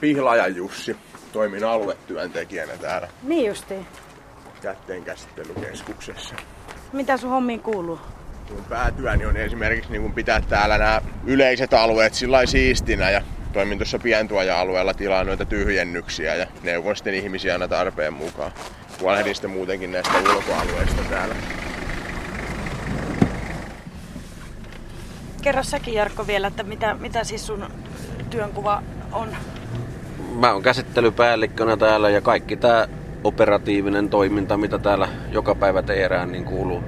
Pihlaja 0.00 0.48
Jussi. 0.48 0.96
Toimin 1.32 1.64
aluetyöntekijänä 1.64 2.72
täällä 2.76 3.08
Niin 3.22 3.46
justiin. 3.46 3.86
jätteenkäsittelykeskuksessa. 4.62 6.34
Mitä 6.92 7.16
sun 7.16 7.30
hommiin 7.30 7.60
kuuluu? 7.60 8.00
Mun 8.50 8.64
päätyöni 8.64 9.26
on 9.26 9.36
esimerkiksi 9.36 9.92
niin 9.92 10.12
pitää 10.12 10.40
täällä 10.40 10.78
nämä 10.78 11.02
yleiset 11.26 11.74
alueet 11.74 12.14
sillä 12.14 12.46
siistinä 12.46 13.10
ja 13.10 13.22
toimin 13.52 13.78
tuossa 13.78 13.98
pientuoja-alueella 13.98 14.94
tilaa 14.94 15.24
noita 15.24 15.44
tyhjennyksiä 15.44 16.34
ja 16.34 16.46
neuvon 16.62 16.96
sitten 16.96 17.14
ihmisiä 17.14 17.52
aina 17.52 17.68
tarpeen 17.68 18.12
mukaan. 18.12 18.52
Huolehdin 19.00 19.34
sitten 19.34 19.50
muutenkin 19.50 19.92
näistä 19.92 20.18
ulkoalueista 20.18 21.02
täällä. 21.10 21.34
Kerro 25.42 25.62
säkin 25.62 25.94
Jarkko 25.94 26.26
vielä, 26.26 26.46
että 26.46 26.62
mitä, 26.62 26.94
mitä 26.94 27.24
siis 27.24 27.46
sun 27.46 27.66
työnkuva 28.30 28.82
on. 29.12 29.28
Mä 30.34 30.52
oon 30.52 30.62
käsittelypäällikkönä 30.62 31.76
täällä 31.76 32.10
ja 32.10 32.20
kaikki 32.20 32.56
tää 32.56 32.88
operatiivinen 33.24 34.08
toiminta, 34.08 34.56
mitä 34.56 34.78
täällä 34.78 35.08
joka 35.32 35.54
päivä 35.54 35.82
tehdään, 35.82 36.32
niin 36.32 36.44
kuuluu, 36.44 36.84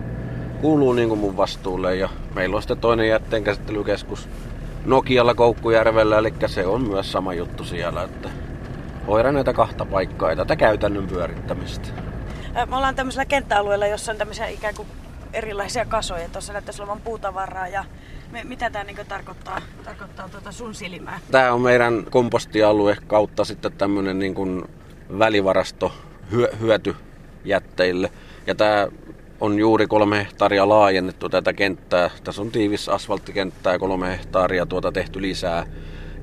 kuuluu 0.61 0.93
niin 0.93 1.09
kuin 1.09 1.21
mun 1.21 1.37
vastuulle. 1.37 1.97
Ja 1.97 2.09
meillä 2.35 2.57
on 2.57 2.63
sitten 2.63 2.79
toinen 2.79 3.09
jätteenkäsittelykeskus 3.09 4.29
Nokialla 4.85 5.35
Koukkujärvellä, 5.35 6.19
eli 6.19 6.35
se 6.47 6.67
on 6.67 6.89
myös 6.89 7.13
sama 7.13 7.35
juttu 7.35 7.65
siellä, 7.65 8.03
että 8.03 8.29
hoidan 9.07 9.35
näitä 9.35 9.53
kahta 9.53 9.85
paikkaa 9.85 10.31
ja 10.31 10.37
tätä 10.37 10.57
käytännön 10.57 11.07
pyörittämistä. 11.07 11.89
Me 12.67 12.77
ollaan 12.77 12.95
tämmöisellä 12.95 13.25
kenttäalueella, 13.25 13.87
jossa 13.87 14.13
on 14.13 14.19
tämmöisiä 14.19 14.47
ikään 14.47 14.75
kuin 14.75 14.89
erilaisia 15.33 15.85
kasoja. 15.85 16.29
Tuossa 16.29 16.53
näyttäisi 16.53 16.83
olevan 16.83 17.01
puutavaraa 17.01 17.69
ja 17.69 17.85
me, 18.31 18.45
mitä 18.45 18.71
tämä 18.71 18.85
niinku 18.85 19.03
tarkoittaa, 19.09 19.63
tarkoittaa 19.85 20.29
tuota 20.29 20.53
sun 20.53 20.75
silmää? 20.75 21.21
Tämä 21.31 21.53
on 21.53 21.61
meidän 21.61 22.05
kompostialue 22.11 22.97
kautta 23.07 23.45
sitten 23.45 23.73
tämmöinen 23.73 24.19
niin 24.19 24.35
kuin 24.35 24.65
välivarasto 25.19 25.93
hyö, 26.33 26.49
hyötyjätteille. 26.61 28.11
Ja 28.47 28.55
tämä 28.55 28.89
on 29.41 29.59
juuri 29.59 29.87
kolme 29.87 30.19
hehtaaria 30.19 30.69
laajennettu 30.69 31.29
tätä 31.29 31.53
kenttää. 31.53 32.11
Tässä 32.25 32.43
on 32.43 32.51
tiivis 32.51 32.89
asfalttikenttää 32.89 33.79
kolme 33.79 34.09
hehtaaria 34.09 34.67
tuota 34.67 34.93
tehty 34.93 35.23
lisää. 35.23 35.67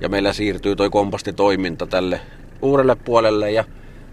Ja 0.02 0.10
meillä 0.10 0.34
siirtyy 0.34 0.76
toi 0.76 0.90
kompostitoiminta 0.90 1.88
tälle 1.88 2.22
uudelle 2.62 2.96
puolelle 2.96 3.52
ja 3.52 3.64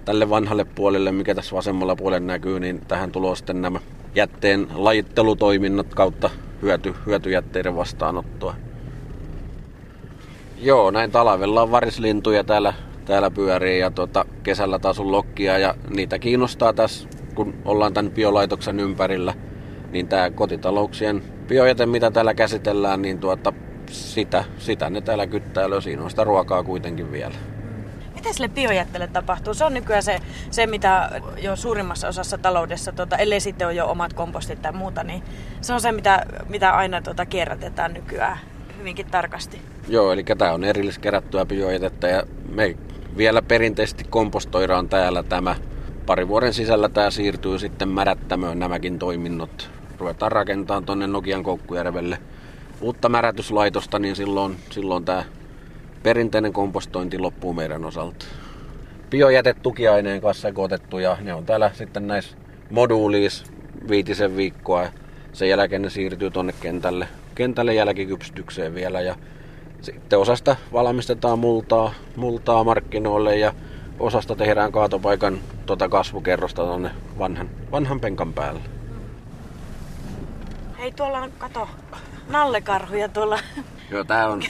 tälle 0.05 0.31
vanhalle 0.31 0.65
puolelle, 0.65 1.13
mikä 1.13 1.35
tässä 1.35 1.57
vasemmalla 1.57 1.97
puolella 1.97 2.27
näkyy, 2.27 2.61
niin 2.61 2.81
tähän 2.89 3.13
tulee 3.13 3.37
sitten 3.37 3.63
nämä 3.63 3.81
jätteen 4.15 4.67
lajittelutoiminnot 4.75 5.95
kautta 5.95 6.31
hyöty, 6.63 6.95
hyötyjätteiden 7.07 7.77
vastaanottoa. 7.77 8.55
Joo, 10.63 10.91
näin 10.91 11.11
talvella 11.11 11.63
on 11.63 11.71
varislintuja 11.71 12.45
täällä, 12.45 12.73
täällä 13.05 13.31
pyörii 13.31 13.81
ja 13.81 13.91
tuota, 13.91 14.25
kesällä 14.43 14.79
taas 14.79 15.01
on 15.01 15.13
lokkia 15.13 15.59
ja 15.59 15.75
niitä 15.97 16.19
kiinnostaa 16.19 16.73
tässä, 16.73 17.09
kun 17.35 17.55
ollaan 17.65 17.95
tämän 17.95 18.13
biolaitoksen 18.13 18.81
ympärillä, 18.81 19.35
niin 19.91 20.09
tämä 20.09 20.31
kotitalouksien 20.31 21.23
biojäte, 21.49 21.87
mitä 21.87 22.11
täällä 22.11 22.35
käsitellään, 22.35 23.03
niin 23.03 23.19
tuota, 23.19 23.53
sitä, 23.91 24.45
sitä 24.59 24.91
ne 24.91 25.01
täällä 25.01 25.27
kyttää 25.27 25.65
ylös. 25.65 25.85
Siinä 25.85 26.03
on 26.03 26.11
sitä 26.11 26.25
ruokaa 26.25 26.63
kuitenkin 26.63 27.13
vielä. 27.13 27.35
Mitä 28.25 28.35
sille 28.35 28.49
biojätteelle 28.49 29.07
tapahtuu? 29.07 29.55
Se 29.55 29.65
on 29.65 29.75
nykyään 29.75 30.03
se, 30.03 30.21
se 30.51 30.67
mitä 30.67 31.21
jo 31.43 31.57
suurimmassa 31.57 32.09
osassa 32.09 32.39
taloudessa, 32.39 32.93
tuota, 32.93 33.17
ellei 33.17 33.41
sitten 33.41 33.67
ole 33.67 33.75
jo 33.75 33.87
omat 33.87 34.13
kompostit 34.13 34.63
tai 34.63 34.73
muuta, 34.73 35.05
niin 35.05 35.23
se 35.61 35.73
on 35.73 35.81
se, 35.81 35.93
mitä, 35.93 36.27
mitä 36.49 36.71
aina 36.71 37.03
tuota, 37.03 37.27
kierrätetään 37.27 37.95
nykyään 37.95 38.39
hyvinkin 38.79 39.07
tarkasti. 39.07 39.63
Joo, 39.89 40.13
eli 40.13 40.25
tämä 40.25 40.53
on 40.53 40.65
erilliskerättyä 40.65 41.47
biojätettä 41.47 42.09
ja 42.09 42.23
me 42.49 42.77
vielä 43.17 43.43
perinteisesti 43.43 44.05
kompostoidaan 44.11 44.89
täällä 44.89 45.23
tämä. 45.23 45.57
Pari 46.07 46.29
vuoden 46.29 46.55
sisällä 46.55 46.89
tämä 46.89 47.11
siirtyy 47.11 47.59
sitten 47.59 47.89
märättämöön 47.89 48.59
nämäkin 48.59 48.99
toiminnot. 48.99 49.71
Ruvetaan 49.99 50.33
rakentamaan 50.33 50.85
tuonne 50.85 51.07
Nokian 51.07 51.43
Koukkujärvelle 51.43 52.19
uutta 52.81 53.09
märätyslaitosta, 53.09 53.99
niin 53.99 54.17
silloin, 54.17 54.57
silloin 54.71 55.05
tämä 55.05 55.25
perinteinen 56.05 56.53
kompostointi 56.53 57.19
loppuu 57.19 57.53
meidän 57.53 57.85
osalta. 57.85 58.27
Biojäte 59.11 59.55
tukiaineen 59.55 60.21
kanssa 60.21 60.43
sekoitettu 60.43 60.99
ja 60.99 61.17
ne 61.21 61.35
on 61.35 61.47
täällä 61.47 61.71
sitten 61.75 62.07
näissä 62.07 62.37
moduulis 62.71 63.45
viitisen 63.89 64.37
viikkoa. 64.37 64.87
Sen 65.33 65.49
jälkeen 65.49 65.83
ne 65.83 65.91
siirtyy 65.91 66.31
tuonne 66.31 66.55
kentälle, 66.61 67.09
kentälle 67.35 67.75
jälkikypsytykseen 67.75 68.75
vielä 68.75 69.01
ja 69.01 69.17
sitten 69.81 70.19
osasta 70.19 70.57
valmistetaan 70.73 71.39
multaa, 71.39 71.95
multaa 72.17 72.65
markkinoille 72.65 73.37
ja 73.37 73.53
osasta 73.99 74.37
tehdään 74.37 74.73
kaatopaikan 74.73 75.39
tota 75.67 75.89
kasvukerrosta 75.89 76.63
tuonne 76.63 76.91
vanhan, 77.19 77.51
vanhan 77.73 78.01
penkan 78.01 78.33
päälle. 78.33 78.61
Hei, 80.79 80.93
tuolla 80.93 81.19
on, 81.19 81.33
kato, 81.39 81.69
nallekarhuja 82.29 83.09
tuolla. 83.09 83.39
Joo, 83.91 84.05
tää 84.05 84.29
on, 84.29 84.43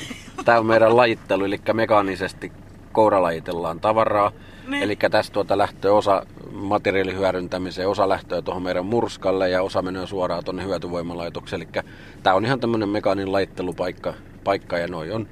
tää 0.45 0.59
on 0.59 0.67
meidän 0.67 0.97
lajittelu, 0.97 1.45
eli 1.45 1.61
mekaanisesti 1.73 2.53
kouralajitellaan 2.93 3.81
tavaraa. 3.81 4.33
Niin. 4.69 4.83
Eli 4.83 4.97
tästä 4.97 5.33
tuota 5.33 5.59
lähtee 5.59 5.91
osa 5.91 6.27
materiaalihyödyntämiseen, 6.53 7.89
osa 7.89 8.09
lähtee 8.09 8.43
tuohon 8.43 8.63
meidän 8.63 8.87
murskalle 8.87 9.51
ja 9.51 9.63
osa 9.63 9.83
menee 9.83 10.07
suoraan 10.07 10.45
tuonne 10.45 10.65
hyötyvoimalaitokseen. 10.65 11.63
Eli 11.63 11.85
tää 12.23 12.35
on 12.35 12.45
ihan 12.45 12.61
tämmönen 12.61 12.89
mekaanin 12.89 13.33
lajittelupaikka 13.33 14.15
paikka, 14.45 14.79
ja 14.79 14.89
noi 14.89 15.11
on 15.11 15.29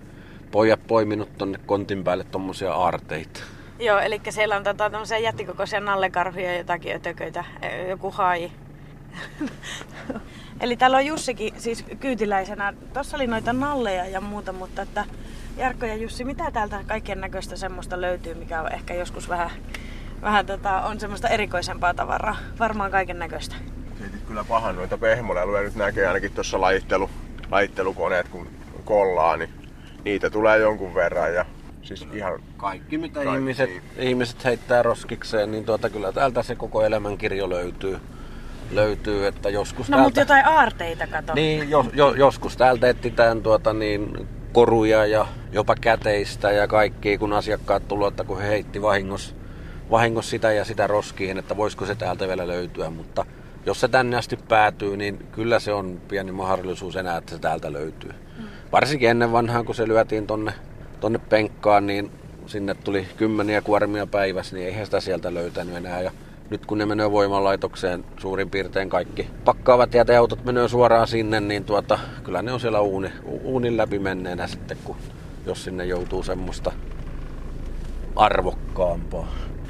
pojat 0.51 0.87
poiminut 0.87 1.39
tonne 1.39 1.59
kontin 1.67 2.05
päälle 2.05 2.25
tommosia 2.25 2.73
aarteita. 2.73 3.41
Joo, 3.79 3.99
eli 3.99 4.21
siellä 4.31 4.57
on 4.57 4.65
tota, 4.65 4.91
tämmöisiä 4.91 5.19
jättikokoisia 5.19 5.81
nallekarhuja 5.81 6.53
ja 6.53 6.59
jotakin 6.59 6.97
ötököitä, 6.97 7.45
e, 7.63 7.89
joku 7.89 8.11
hai. 8.11 8.53
eli 10.61 10.77
täällä 10.77 10.97
on 10.97 11.07
Jussikin 11.07 11.55
siis 11.59 11.85
kyytiläisenä. 12.01 12.75
Tuossa 12.95 13.17
oli 13.17 13.27
noita 13.27 13.53
nalleja 13.53 14.07
ja 14.07 14.21
muuta, 14.21 14.53
mutta 14.53 14.83
että 14.83 15.05
Jarkko 15.57 15.87
ja 15.87 15.95
Jussi, 15.95 16.25
mitä 16.25 16.51
täältä 16.51 16.81
kaiken 16.87 17.21
näköistä 17.21 17.57
semmoista 17.57 18.01
löytyy, 18.01 18.35
mikä 18.35 18.61
on 18.63 18.73
ehkä 18.73 18.95
joskus 18.95 19.29
vähän, 19.29 19.51
vähän 20.23 20.47
tota, 20.47 20.83
on 20.83 21.01
semmoista 21.01 21.29
erikoisempaa 21.29 21.95
tavaraa? 21.95 22.37
Varmaan 22.59 22.91
kaiken 22.91 23.19
näköistä. 23.19 23.55
Heitit 24.01 24.23
kyllä 24.23 24.45
pahan 24.45 24.77
noita 24.77 24.99
pehmoleluja 24.99 25.63
nyt 25.63 25.75
näkee 25.75 26.07
ainakin 26.07 26.33
tuossa 26.33 26.61
lajittelu, 26.61 27.11
lajittelukoneet 27.51 28.29
kun 28.29 28.49
kollaa, 28.85 29.37
niin 29.37 29.51
niitä 30.05 30.31
tulee 30.31 30.59
jonkun 30.59 30.95
verran 30.95 31.35
ja 31.35 31.45
siis 31.83 32.09
ihan 32.13 32.41
Kaikki 32.57 32.99
mitä 32.99 33.15
Kaikki. 33.15 33.35
ihmiset, 33.35 33.71
ihmiset 33.99 34.45
heittää 34.45 34.83
roskikseen, 34.83 35.51
niin 35.51 35.65
tuota, 35.65 35.91
kyllä 35.91 36.13
täältä 36.13 36.43
se 36.43 36.55
koko 36.55 36.83
elämänkirjo 36.83 37.51
löytyy. 37.51 38.01
Löytyy 38.71 39.27
että 39.27 39.51
joskus 39.51 39.89
No 39.89 39.97
täältä... 39.97 40.07
mutta 40.07 40.21
jotain 40.21 40.47
aarteita 40.47 41.07
kato. 41.07 41.35
Niin, 41.35 41.71
jo, 41.71 41.87
jo, 41.95 42.15
joskus 42.15 42.57
täältä 42.57 42.89
etsitään 42.89 43.43
tuota, 43.43 43.73
niin 43.73 44.29
koruja 44.53 45.07
ja 45.07 45.27
jopa 45.53 45.75
käteistä 45.81 46.51
ja 46.51 46.69
kaikki, 46.69 47.19
kun 47.19 47.33
asiakkaat 47.33 47.89
tulivat, 47.89 48.13
että 48.13 48.25
kun 48.25 48.41
he 48.41 48.49
heitti 48.49 48.83
vahingossa 48.83 49.35
vahingos 49.91 50.31
sitä 50.31 50.53
ja 50.53 50.65
sitä 50.65 50.87
roskiin, 50.87 51.39
että 51.39 51.57
voisiko 51.57 51.87
se 51.87 51.95
täältä 51.95 52.29
vielä 52.29 52.49
löytyä, 52.49 52.91
mutta 52.91 53.27
jos 53.67 53.81
se 53.81 53.89
tänne 53.89 54.17
asti 54.17 54.39
päätyy, 54.49 54.97
niin 54.97 55.27
kyllä 55.33 55.59
se 55.59 55.73
on 55.73 56.01
pieni 56.09 56.33
mahdollisuus 56.33 56.97
enää, 56.97 57.17
että 57.17 57.35
se 57.35 57.39
täältä 57.39 57.73
löytyy. 57.73 58.11
Mm. 58.39 58.45
Varsinkin 58.73 59.11
ennen 59.11 59.33
vanhaan, 59.33 59.65
kun 59.65 59.75
se 59.75 59.89
lyötiin 59.89 60.27
tonne, 60.27 60.53
tonne 61.01 61.19
penkkaan, 61.19 61.87
niin 61.87 62.11
sinne 62.47 62.75
tuli 62.75 63.07
kymmeniä 63.17 63.63
kuormia 63.63 64.07
päivässä, 64.07 64.57
niin 64.57 64.67
eihän 64.67 64.85
sitä 64.85 65.01
sieltä 65.01 65.35
löytänyt 65.35 65.77
enää. 65.77 66.01
Ja 66.01 66.11
nyt 66.53 66.67
kun 66.67 66.79
ne 66.79 66.87
menee 66.87 67.11
voimalaitokseen 67.11 68.05
suurin 68.19 68.51
piirtein 68.51 68.91
kaikki 68.91 69.29
pakkaavat 69.45 69.95
jäteautot 69.95 70.45
menee 70.45 70.69
suoraan 70.69 71.07
sinne, 71.07 71.41
niin 71.41 71.65
tuota, 71.65 71.99
kyllä 72.25 72.43
ne 72.43 72.53
on 72.53 72.61
siellä 72.61 72.81
uuni, 72.81 73.13
uunin 73.25 73.77
läpi 73.77 73.99
menneenä 73.99 74.47
sitten, 74.47 74.79
kun, 74.85 74.97
jos 75.47 75.65
sinne 75.65 75.85
joutuu 75.85 76.23
semmoista 76.23 76.73
arvokkaampaa. 78.17 79.29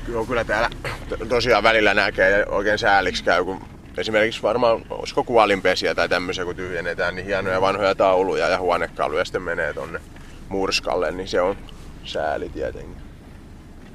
Joo, 0.08 0.24
kyllä 0.24 0.44
täällä 0.44 0.70
tosiaan 1.28 1.62
välillä 1.62 1.94
näkee 1.94 2.30
ja 2.30 2.46
oikein 2.48 2.78
sääliksi 2.78 3.24
käy, 3.24 3.44
kun 3.44 3.60
esimerkiksi 3.98 4.42
varmaan, 4.42 4.84
olisiko 4.90 5.24
kuolinpesiä 5.24 5.94
tai 5.94 6.08
tämmöisiä, 6.08 6.44
kun 6.44 6.56
tyhjennetään, 6.56 7.14
niin 7.14 7.26
hienoja 7.26 7.60
vanhoja 7.60 7.94
tauluja 7.94 8.48
ja 8.48 8.58
huonekaluja 8.58 9.24
sitten 9.24 9.42
menee 9.42 9.74
tonne 9.74 10.00
murskalle, 10.48 11.10
niin 11.10 11.28
se 11.28 11.40
on 11.40 11.56
sääli 12.04 12.48
tietenkin. 12.48 13.11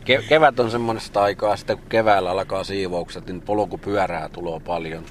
Ke- 0.07 0.23
kevät 0.29 0.59
on 0.59 0.71
semmoista 0.71 1.23
aikaa, 1.23 1.55
sitten 1.55 1.77
kun 1.77 1.89
keväällä 1.89 2.31
alkaa 2.31 2.63
siivoukset, 2.63 3.27
niin 3.27 3.41
polkupyörää 3.41 4.29
tulee 4.29 4.59
paljon. 4.59 5.03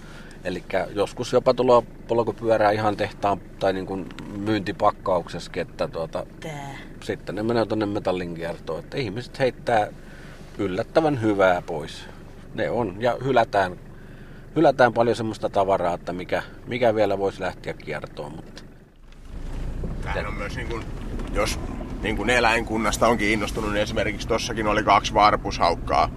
Eli 0.45 0.65
joskus 0.95 1.33
jopa 1.33 1.55
tulee 1.55 1.83
polkupyörää 2.09 2.71
ihan 2.71 2.97
tehtaan 2.97 3.41
tai 3.59 3.73
niin 3.73 3.87
kuin 3.87 4.07
myyntipakkauksessakin, 4.37 5.61
että 5.61 5.89
tuota, 5.89 6.27
sitten 7.03 7.35
ne 7.35 7.43
menee 7.43 7.67
tuonne 7.67 7.87
metallinkiertoon. 7.87 8.81
Että 8.81 8.97
ihmiset 8.97 9.39
heittää 9.39 9.89
yllättävän 10.59 11.23
hyvää 11.23 11.63
pois. 11.63 12.07
Ne 12.55 12.71
on, 12.71 12.97
ja 12.99 13.17
hylätään, 13.25 13.79
hylätään 14.57 14.93
paljon 14.93 15.17
semmoista 15.17 15.49
tavaraa, 15.49 15.95
että 15.95 16.13
mikä, 16.13 16.43
mikä 16.67 16.95
vielä 16.95 17.19
voisi 17.19 17.41
lähteä 17.41 17.75
kiertoon. 17.75 18.33
Mutta... 18.33 18.63
Tämähän 20.03 20.27
on 20.27 20.35
myös 20.35 20.57
niin 20.57 20.69
kuin, 20.69 20.85
jos 21.33 21.59
niin 22.07 22.17
kuin 22.17 22.31
eläinkunnasta 22.31 23.09
on 23.09 23.19
kiinnostunut, 23.19 23.73
niin 23.73 23.83
esimerkiksi 23.83 24.29
tossakin 24.29 24.67
oli 24.67 24.83
kaksi 24.83 25.15
varpushaukkaa. 25.15 26.11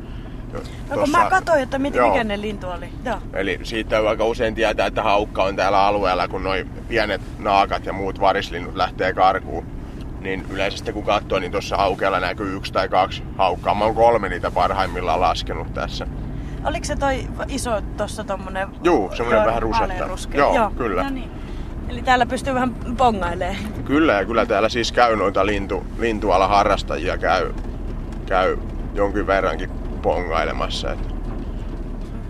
No 0.90 0.98
kun 0.98 1.10
mä 1.10 1.30
katsoin, 1.30 1.62
että 1.62 1.80
mit, 1.80 1.94
mikä 1.94 2.24
ne 2.24 2.42
lintu 2.42 2.68
oli. 2.70 2.90
Joo. 3.06 3.18
Eli 3.34 3.60
siitä 3.64 4.10
aika 4.10 4.26
usein 4.26 4.56
tietää, 4.56 4.88
että 4.88 5.04
haukka 5.04 5.44
on 5.44 5.56
täällä 5.56 5.86
alueella, 5.86 6.28
kun 6.28 6.44
noin 6.44 6.70
pienet 6.88 7.22
naakat 7.40 7.86
ja 7.86 7.94
muut 7.94 8.20
varislinnut 8.20 8.76
lähtee 8.76 9.14
karkuun. 9.14 9.66
Niin 10.22 10.46
yleisesti 10.50 10.94
kun 10.94 11.04
katsoo, 11.04 11.40
niin 11.40 11.52
tuossa 11.52 11.78
haukeella 11.78 12.20
näkyy 12.20 12.56
yksi 12.56 12.74
tai 12.74 12.90
kaksi 12.90 13.24
haukkaa. 13.38 13.76
Mä 13.76 13.86
oon 13.86 13.96
kolme 13.96 14.30
niitä 14.30 14.52
parhaimmillaan 14.52 15.22
laskenut 15.22 15.74
tässä. 15.74 16.08
Oliko 16.66 16.86
se 16.86 16.96
toi 16.96 17.28
iso 17.48 17.82
tossa 17.98 18.24
tommonen... 18.24 18.68
Juu, 18.84 19.12
semmonen 19.16 19.46
vähän 19.46 19.62
rusetta. 19.62 20.38
Joo, 20.38 20.56
Joo, 20.56 20.72
kyllä. 20.78 21.04
No 21.04 21.10
niin. 21.10 21.32
Eli 21.90 22.02
täällä 22.02 22.26
pystyy 22.26 22.54
vähän 22.54 22.76
bongailemaan. 22.98 23.58
Kyllä, 23.86 24.14
ja 24.14 24.26
kyllä 24.26 24.46
täällä 24.46 24.70
siis 24.70 24.92
käy 24.92 25.16
noita 25.16 25.46
lintu, 25.46 25.84
lintuala 26.00 26.48
harrastajia 26.48 27.18
käy, 27.18 27.54
käy 28.26 28.58
jonkin 28.94 29.28
verrankin 29.28 29.70
bongailemassa. 30.02 30.92
Että. 30.92 31.10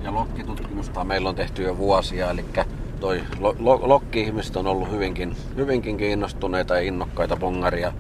Ja 0.04 0.14
lokkitutkimusta 0.14 1.04
meillä 1.04 1.30
on 1.30 1.36
tehty 1.36 1.64
jo 1.64 1.78
vuosia, 1.78 2.32
eli 2.32 2.46
toi 3.00 3.22
lo, 3.40 3.56
lo, 3.60 3.80
lokki-ihmiset 3.84 4.56
on 4.56 4.68
ollut 4.68 4.92
hyvinkin, 4.92 5.36
hyvinkin 5.56 5.98
kiinnostuneita 5.98 6.76
ja 6.76 6.82
innokkaita 6.82 7.36
bongaria 7.36 7.94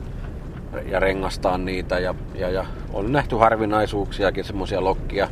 ja 0.86 1.00
rengastaa 1.00 1.58
niitä. 1.58 2.00
Ja, 2.00 2.16
ja, 2.36 2.50
ja 2.50 2.66
on 2.94 3.12
nähty 3.12 3.36
harvinaisuuksiakin, 3.36 4.44
semmoisia 4.44 4.84
lokkia, 4.84 5.28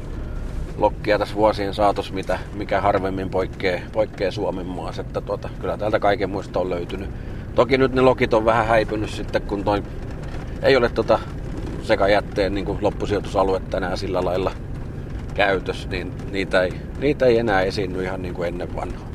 lokkia 0.78 1.20
tässä 1.20 1.36
vuosien 1.36 1.74
saatossa, 1.74 2.14
mitä, 2.14 2.40
mikä 2.54 2.82
harvemmin 2.82 3.30
poikkeaa, 3.30 3.82
poikkeaa 3.92 4.32
Suomen 4.32 4.66
maassa. 4.66 5.02
Että 5.02 5.22
tuota, 5.22 5.50
kyllä 5.60 5.78
täältä 5.78 6.00
kaiken 6.00 6.30
muista 6.30 6.60
on 6.60 6.70
löytynyt. 6.70 7.10
Toki 7.56 7.78
nyt 7.78 7.94
ne 7.94 8.02
lokit 8.02 8.34
on 8.34 8.46
vähän 8.46 8.68
häipynyt 8.68 9.10
sitten, 9.10 9.42
kun 9.42 9.64
toi 9.64 9.84
ei 10.62 10.76
ole 10.76 10.90
tota 10.90 11.20
sekajätteen 11.84 12.54
niin 12.54 12.66
kuin 12.66 12.78
loppusijoitusaluetta 12.82 13.78
enää 13.78 13.96
sillä 13.96 14.26
lailla 14.26 14.52
käytössä, 15.34 15.90
niin 15.90 16.14
niitä 16.32 16.64
ei, 16.64 16.74
niitä 17.00 17.26
ei 17.26 17.38
enää 17.38 17.62
esiinny 17.62 18.04
ihan 18.04 18.22
niin 18.22 18.34
kuin 18.34 18.48
ennen 18.48 18.76
vanhaa. 18.76 19.08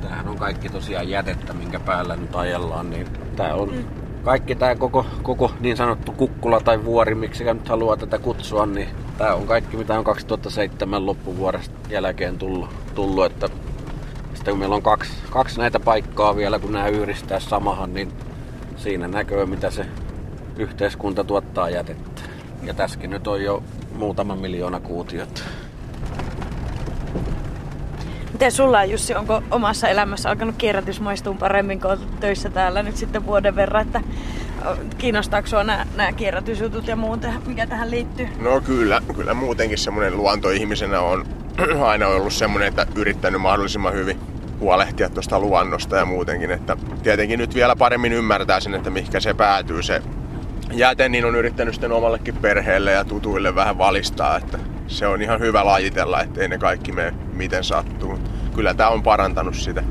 Tämähän 0.00 0.28
on 0.28 0.36
kaikki 0.36 0.68
tosiaan 0.68 1.08
jätettä, 1.08 1.52
minkä 1.52 1.80
päällä 1.80 2.16
nyt 2.16 2.36
ajellaan, 2.36 2.90
niin 2.90 3.06
tää 3.36 3.54
on 3.54 3.74
mm 3.74 3.84
kaikki 4.24 4.54
tämä 4.54 4.76
koko, 4.76 5.06
koko 5.22 5.52
niin 5.60 5.76
sanottu 5.76 6.12
kukkula 6.12 6.60
tai 6.60 6.84
vuori, 6.84 7.14
miksi 7.14 7.44
nyt 7.44 7.68
haluaa 7.68 7.96
tätä 7.96 8.18
kutsua, 8.18 8.66
niin 8.66 8.88
tämä 9.18 9.34
on 9.34 9.46
kaikki 9.46 9.76
mitä 9.76 9.98
on 9.98 10.04
2007 10.04 11.06
loppuvuodesta 11.06 11.74
jälkeen 11.90 12.38
tullut. 12.38 12.70
tullut 12.94 13.24
että 13.24 13.48
sitten 14.34 14.52
kun 14.52 14.58
meillä 14.58 14.76
on 14.76 14.82
kaksi, 14.82 15.12
kaksi 15.30 15.58
näitä 15.58 15.80
paikkaa 15.80 16.36
vielä, 16.36 16.58
kun 16.58 16.72
nämä 16.72 16.88
yhdistää 16.88 17.40
samahan, 17.40 17.94
niin 17.94 18.12
siinä 18.76 19.08
näkyy 19.08 19.46
mitä 19.46 19.70
se 19.70 19.86
yhteiskunta 20.56 21.24
tuottaa 21.24 21.70
jätettä. 21.70 22.22
Ja 22.62 22.74
tässäkin 22.74 23.10
nyt 23.10 23.26
on 23.26 23.42
jo 23.42 23.62
muutama 23.94 24.36
miljoona 24.36 24.80
kuutiota. 24.80 25.42
Miten 28.32 28.52
sulla 28.52 28.84
Jussi, 28.84 29.14
onko 29.14 29.42
omassa 29.50 29.88
elämässä 29.88 30.30
alkanut 30.30 30.54
kierrätys 30.58 31.00
maistua 31.00 31.34
paremmin 31.34 31.80
kuin 31.80 31.98
töissä 32.20 32.50
täällä 32.50 32.82
nyt 32.82 32.96
sitten 32.96 33.26
vuoden 33.26 33.56
verran, 33.56 33.86
että 33.86 34.00
kiinnostaako 34.98 35.48
sinua 35.48 35.64
nämä, 35.64 35.86
nämä 35.96 36.12
kierrätysjutut 36.12 36.86
ja 36.86 36.96
muut, 36.96 37.20
mikä 37.46 37.66
tähän 37.66 37.90
liittyy? 37.90 38.28
No 38.40 38.60
kyllä, 38.60 39.02
kyllä 39.14 39.34
muutenkin 39.34 39.78
semmoinen 39.78 40.16
luontoihmisenä 40.16 41.00
on 41.00 41.26
aina 41.86 42.06
ollut 42.06 42.32
semmoinen, 42.32 42.68
että 42.68 42.86
yrittänyt 42.94 43.40
mahdollisimman 43.40 43.94
hyvin 43.94 44.20
huolehtia 44.60 45.10
tuosta 45.10 45.40
luonnosta 45.40 45.96
ja 45.96 46.04
muutenkin, 46.04 46.50
että 46.50 46.76
tietenkin 47.02 47.38
nyt 47.38 47.54
vielä 47.54 47.76
paremmin 47.76 48.12
ymmärtää 48.12 48.60
sen, 48.60 48.74
että 48.74 48.90
mihinkä 48.90 49.20
se 49.20 49.34
päätyy 49.34 49.82
se 49.82 50.02
jäte, 50.72 51.08
niin 51.08 51.24
on 51.24 51.36
yrittänyt 51.36 51.74
sitten 51.74 51.92
omallekin 51.92 52.36
perheelle 52.36 52.92
ja 52.92 53.04
tutuille 53.04 53.54
vähän 53.54 53.78
valistaa, 53.78 54.36
että 54.36 54.58
se 54.86 55.06
on 55.06 55.22
ihan 55.22 55.40
hyvä 55.40 55.64
lajitella, 55.64 56.20
ettei 56.20 56.48
ne 56.48 56.58
kaikki 56.58 56.92
mene 56.92 57.14
miten 57.32 57.64
sattuu. 57.64 58.18
Kyllä 58.54 58.74
tämä 58.74 58.90
on 58.90 59.02
parantanut 59.02 59.54
sitä. 59.54 59.82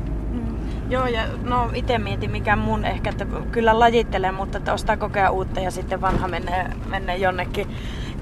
Joo, 0.94 1.06
ja 1.06 1.22
no 1.42 1.70
itse 1.74 1.98
mietin 1.98 2.30
mikä 2.30 2.56
mun 2.56 2.84
ehkä, 2.84 3.10
että 3.10 3.26
kyllä 3.52 3.78
lajittelee, 3.78 4.32
mutta 4.32 4.58
että 4.58 4.72
ostaa 4.72 4.96
kokea 4.96 5.30
uutta 5.30 5.60
ja 5.60 5.70
sitten 5.70 6.00
vanha 6.00 6.28
menee, 6.28 6.66
menee 6.86 7.16
jonnekin. 7.16 7.76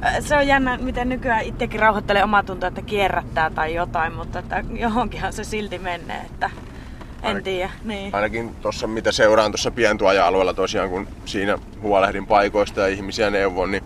Äh, 0.05 0.15
se 0.21 0.37
on 0.37 0.47
jännä, 0.47 0.79
miten 0.79 1.09
nykyään 1.09 1.45
itsekin 1.45 1.81
rauhoittelee 1.81 2.25
omaa 2.25 2.43
tuntoa, 2.43 2.69
että 2.69 2.83
kierrättää 2.83 3.51
tai 3.51 3.75
jotain, 3.75 4.13
mutta 4.13 4.39
että 4.39 4.65
johonkinhan 4.71 5.33
se 5.33 5.45
silti 5.45 5.79
menee, 5.79 6.21
että 6.31 6.51
en 7.23 7.43
tiedä. 7.43 7.71
Niin. 7.85 8.15
Ainakin 8.15 8.55
tuossa 8.55 8.87
mitä 8.87 9.13
seuraan 9.13 9.51
tuossa 9.51 9.71
pientuaja-alueella 9.71 10.55
tosiaan, 10.55 10.91
kun 10.91 11.09
siinä 11.25 11.59
huolehdin 11.83 12.27
paikoista 12.27 12.81
ja 12.81 12.89
ihmisiä 12.89 13.31
neuvon, 13.31 13.71
niin 13.71 13.85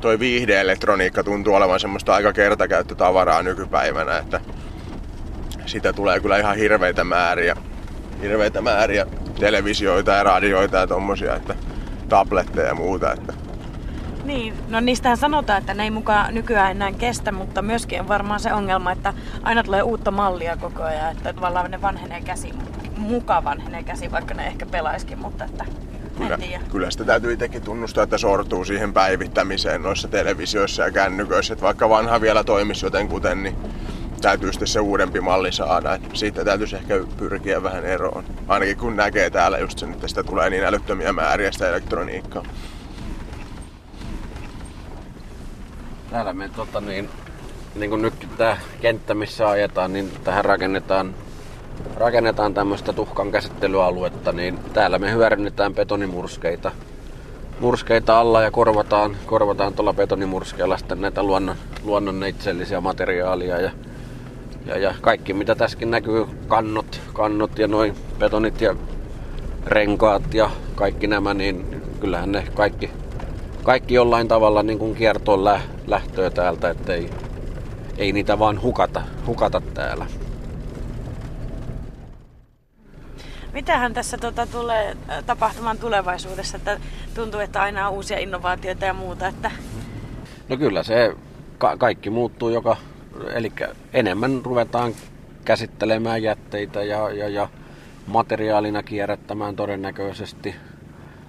toi 0.00 0.18
viihdeelektroniikka 0.18 1.24
tuntuu 1.24 1.54
olevan 1.54 1.80
semmoista 1.80 2.14
aika 2.14 2.32
kertakäyttötavaraa 2.32 3.42
nykypäivänä, 3.42 4.18
että 4.18 4.40
sitä 5.66 5.92
tulee 5.92 6.20
kyllä 6.20 6.38
ihan 6.38 6.56
hirveitä 6.56 7.04
määriä, 7.04 7.56
hirveitä 8.22 8.60
määriä 8.60 9.06
televisioita 9.40 10.10
ja 10.10 10.22
radioita 10.22 10.76
ja 10.76 10.86
tommosia, 10.86 11.36
että 11.36 11.54
tabletteja 12.08 12.66
ja 12.68 12.74
muuta. 12.74 13.12
Että. 13.12 13.32
Niin, 14.24 14.54
no 14.68 14.80
niistähän 14.80 15.16
sanotaan, 15.16 15.58
että 15.58 15.74
ne 15.74 15.82
ei 15.82 15.90
mukaan 15.90 16.34
nykyään 16.34 16.70
enää 16.70 16.92
kestä, 16.92 17.32
mutta 17.32 17.62
myöskin 17.62 18.00
on 18.00 18.08
varmaan 18.08 18.40
se 18.40 18.52
ongelma, 18.52 18.92
että 18.92 19.14
aina 19.42 19.62
tulee 19.62 19.82
uutta 19.82 20.10
mallia 20.10 20.56
koko 20.56 20.82
ajan, 20.82 21.12
että 21.12 21.32
tavallaan 21.32 21.70
ne 21.70 21.82
vanhenee 21.82 22.20
käsi, 22.20 22.52
mukaan 22.96 23.44
vanhenee 23.44 23.82
käsi, 23.82 24.10
vaikka 24.10 24.34
ne 24.34 24.46
ehkä 24.46 24.66
pelaiskin, 24.66 25.18
mutta 25.18 25.44
että 25.44 25.64
kyllä, 26.18 26.38
kyllä 26.70 26.90
sitä 26.90 27.04
täytyy 27.04 27.32
itsekin 27.32 27.62
tunnustaa, 27.62 28.04
että 28.04 28.18
sortuu 28.18 28.64
siihen 28.64 28.92
päivittämiseen 28.92 29.82
noissa 29.82 30.08
televisioissa 30.08 30.82
ja 30.82 30.90
kännyköissä. 30.90 31.52
Että 31.52 31.64
vaikka 31.64 31.88
vanha 31.88 32.20
vielä 32.20 32.44
toimisi 32.44 32.86
jotenkuten, 32.86 33.42
niin 33.42 33.56
täytyy 34.22 34.52
sitten 34.52 34.68
se 34.68 34.80
uudempi 34.80 35.20
malli 35.20 35.52
saada. 35.52 35.94
Että 35.94 36.08
siitä 36.12 36.44
täytyisi 36.44 36.76
ehkä 36.76 36.94
pyrkiä 37.16 37.62
vähän 37.62 37.84
eroon. 37.84 38.24
Ainakin 38.48 38.76
kun 38.76 38.96
näkee 38.96 39.30
täällä 39.30 39.58
just 39.58 39.78
sen, 39.78 39.92
että 39.92 40.08
sitä 40.08 40.24
tulee 40.24 40.50
niin 40.50 40.64
älyttömiä 40.64 41.12
määriä 41.12 41.52
sitä 41.52 41.68
elektroniikkaa. 41.68 42.42
Täällä 46.10 46.32
me 46.32 46.50
tota 46.56 46.80
niin, 46.80 47.08
niin 47.74 47.90
kuin 47.90 48.02
nyt 48.02 48.28
tämä 48.38 48.56
kenttä, 48.80 49.14
missä 49.14 49.48
ajetaan, 49.48 49.92
niin 49.92 50.12
tähän 50.24 50.44
rakennetaan 50.44 51.14
rakennetaan 51.96 52.54
tämmöistä 52.54 52.92
tuhkan 52.92 53.32
käsittelyaluetta, 53.32 54.32
niin 54.32 54.58
täällä 54.72 54.98
me 54.98 55.12
hyödynnetään 55.12 55.74
betonimurskeita 55.74 56.72
murskeita 57.60 58.20
alla 58.20 58.42
ja 58.42 58.50
korvataan, 58.50 59.16
korvataan 59.26 59.74
tuolla 59.74 59.92
betonimurskeella 59.92 60.76
sitten 60.76 61.00
näitä 61.00 61.22
luonnon, 61.22 61.56
luonnon 61.84 62.20
materiaalia 62.80 63.60
ja, 63.60 63.70
ja, 64.66 64.78
ja, 64.78 64.94
kaikki 65.00 65.32
mitä 65.32 65.54
tässäkin 65.54 65.90
näkyy, 65.90 66.26
kannot, 66.48 67.00
kannot 67.12 67.58
ja 67.58 67.68
noin 67.68 67.94
betonit 68.18 68.60
ja 68.60 68.76
renkaat 69.66 70.34
ja 70.34 70.50
kaikki 70.74 71.06
nämä, 71.06 71.34
niin 71.34 71.82
kyllähän 72.00 72.32
ne 72.32 72.44
kaikki, 72.54 72.90
kaikki 73.62 73.94
jollain 73.94 74.28
tavalla 74.28 74.62
niin 74.62 74.78
kuin 74.78 74.94
kiertoon 74.94 75.44
lä, 75.44 75.60
lähtöä 75.86 76.30
täältä, 76.30 76.70
että 76.70 76.94
ei, 76.94 77.10
ei 77.98 78.12
niitä 78.12 78.38
vaan 78.38 78.62
hukata, 78.62 79.02
hukata 79.26 79.62
täällä. 79.74 80.06
Mitähän 83.52 83.94
tässä 83.94 84.18
tota, 84.18 84.46
tulee 84.46 84.96
äh, 85.10 85.24
tapahtumaan 85.24 85.78
tulevaisuudessa, 85.78 86.56
että 86.56 86.80
tuntuu, 87.14 87.40
että 87.40 87.62
aina 87.62 87.88
on 87.88 87.94
uusia 87.94 88.18
innovaatioita 88.18 88.84
ja 88.84 88.94
muuta, 88.94 89.28
että 89.28 89.50
No 90.48 90.56
kyllä 90.56 90.82
se 90.82 91.16
ka- 91.58 91.76
kaikki 91.76 92.10
muuttuu, 92.10 92.48
joka, 92.48 92.76
eli 93.34 93.52
enemmän 93.92 94.40
ruvetaan 94.44 94.92
käsittelemään 95.44 96.22
jätteitä 96.22 96.82
ja, 96.82 97.10
ja, 97.10 97.28
ja 97.28 97.48
materiaalina 98.06 98.82
kierrättämään 98.82 99.56
todennäköisesti. 99.56 100.54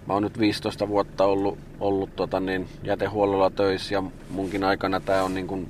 Mä 0.08 0.13
oon 0.13 0.23
nyt 0.23 0.39
15 0.39 0.88
vuotta 0.88 1.25
ollut, 1.25 1.58
ollut 1.79 2.15
tota 2.15 2.39
niin, 2.39 2.67
jätehuollolla 2.84 3.49
töissä 3.49 3.95
ja 3.95 4.03
munkin 4.29 4.63
aikana 4.63 4.99
tämä 4.99 5.23
on 5.23 5.34
niin 5.34 5.47
kuin 5.47 5.67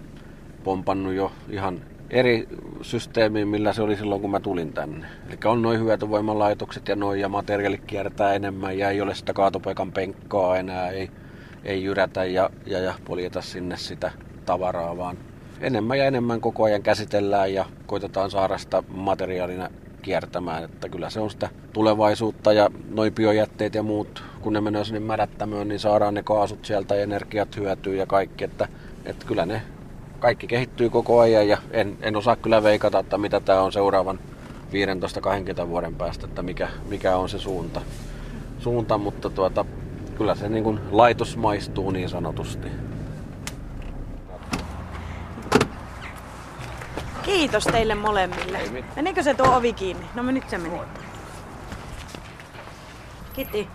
pompannut 0.64 1.14
jo 1.14 1.32
ihan 1.50 1.82
eri 2.10 2.48
systeemiin, 2.82 3.48
millä 3.48 3.74
se 3.74 3.82
oli 3.82 3.96
silloin, 3.96 4.22
kun 4.22 4.32
mä 4.32 4.40
tulin 4.40 4.74
tänne. 4.74 5.08
Eli 5.28 5.38
on 5.46 5.62
noin 5.62 5.80
hyötyvoimalaitokset 5.80 6.88
ja 6.88 6.96
noin 6.96 7.20
ja 7.20 7.30
materiaalit 7.30 7.84
kiertää 7.88 8.34
enemmän 8.34 8.78
ja 8.78 8.90
ei 8.90 9.02
ole 9.02 9.16
sitä 9.16 9.34
kaatopaikan 9.34 9.92
penkkaa 9.92 10.58
enää, 10.58 10.90
ei, 10.90 11.10
ei 11.64 11.84
jyrätä 11.84 12.26
ja, 12.26 12.50
ja, 12.66 12.80
ja 12.80 12.94
poljeta 13.06 13.42
sinne 13.42 13.78
sitä 13.78 14.12
tavaraa, 14.46 14.98
vaan 14.98 15.18
enemmän 15.64 15.98
ja 15.98 16.06
enemmän 16.06 16.42
koko 16.42 16.64
ajan 16.64 16.84
käsitellään 16.84 17.54
ja 17.54 17.66
koitetaan 17.86 18.32
saada 18.32 18.58
sitä 18.58 18.84
materiaalina 18.88 19.70
kiertämään, 20.02 20.64
että 20.64 20.90
kyllä 20.90 21.10
se 21.10 21.20
on 21.20 21.30
sitä 21.30 21.50
tulevaisuutta 21.74 22.54
ja 22.54 22.70
noin 22.90 23.14
biojätteet 23.14 23.76
ja 23.76 23.84
muut, 23.84 24.24
kun 24.42 24.54
ne 24.54 24.62
menee 24.62 24.86
sinne 24.86 25.00
mädättämöön, 25.00 25.68
niin 25.68 25.80
saadaan 25.80 26.14
ne 26.14 26.24
kaasut 26.24 26.66
sieltä 26.66 26.96
ja 26.96 27.04
energiat 27.04 27.58
hyötyy 27.58 27.96
ja 27.96 28.06
kaikki, 28.06 28.44
että, 28.44 28.68
että 29.06 29.26
kyllä 29.26 29.46
ne 29.46 29.62
kaikki 30.20 30.48
kehittyy 30.48 30.90
koko 30.90 31.20
ajan 31.20 31.48
ja 31.48 31.58
en, 31.72 31.98
en 32.02 32.16
osaa 32.16 32.36
kyllä 32.36 32.64
veikata, 32.64 33.00
että 33.00 33.18
mitä 33.18 33.40
tämä 33.40 33.62
on 33.62 33.72
seuraavan 33.72 34.20
15-20 35.64 35.68
vuoden 35.68 35.96
päästä, 35.96 36.26
että 36.26 36.42
mikä, 36.42 36.70
mikä 36.90 37.18
on 37.18 37.30
se 37.30 37.40
suunta, 37.40 37.82
suunta 38.60 38.98
mutta 38.98 39.30
tuota, 39.30 39.66
kyllä 40.18 40.36
se 40.36 40.50
niin 40.50 40.64
kuin 40.64 40.80
laitos 40.92 41.38
maistuu 41.38 41.92
niin 41.92 42.10
sanotusti. 42.10 42.68
Kiitos 47.34 47.64
teille 47.64 47.96
molemmille. 47.96 48.60
Menikö 48.96 49.24
se 49.24 49.34
tuo 49.34 49.56
ovi 49.56 49.74
kiinni? 49.74 50.06
No 50.16 50.24
nyt 50.24 50.50
se 50.50 50.58
meni. 50.58 50.80
Kiitti. 53.34 53.68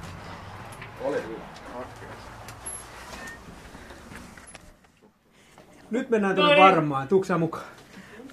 Nyt 5.91 6.11
mennään 6.11 6.37
tuonne 6.37 6.57
varmaan. 6.57 7.09
Tuukko 7.09 7.25
sä 7.25 7.39
mukaan? 7.39 7.65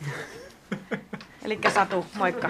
Eli 1.45 1.59
Satu, 1.73 2.05
moikka. 2.17 2.49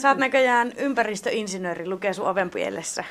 Sä 0.00 0.08
oot 0.08 0.18
näköjään 0.18 0.72
ympäristöinsinööri, 0.76 1.88
lukee 1.88 2.12
sun 2.12 2.26
ovenpielessä. 2.26 3.04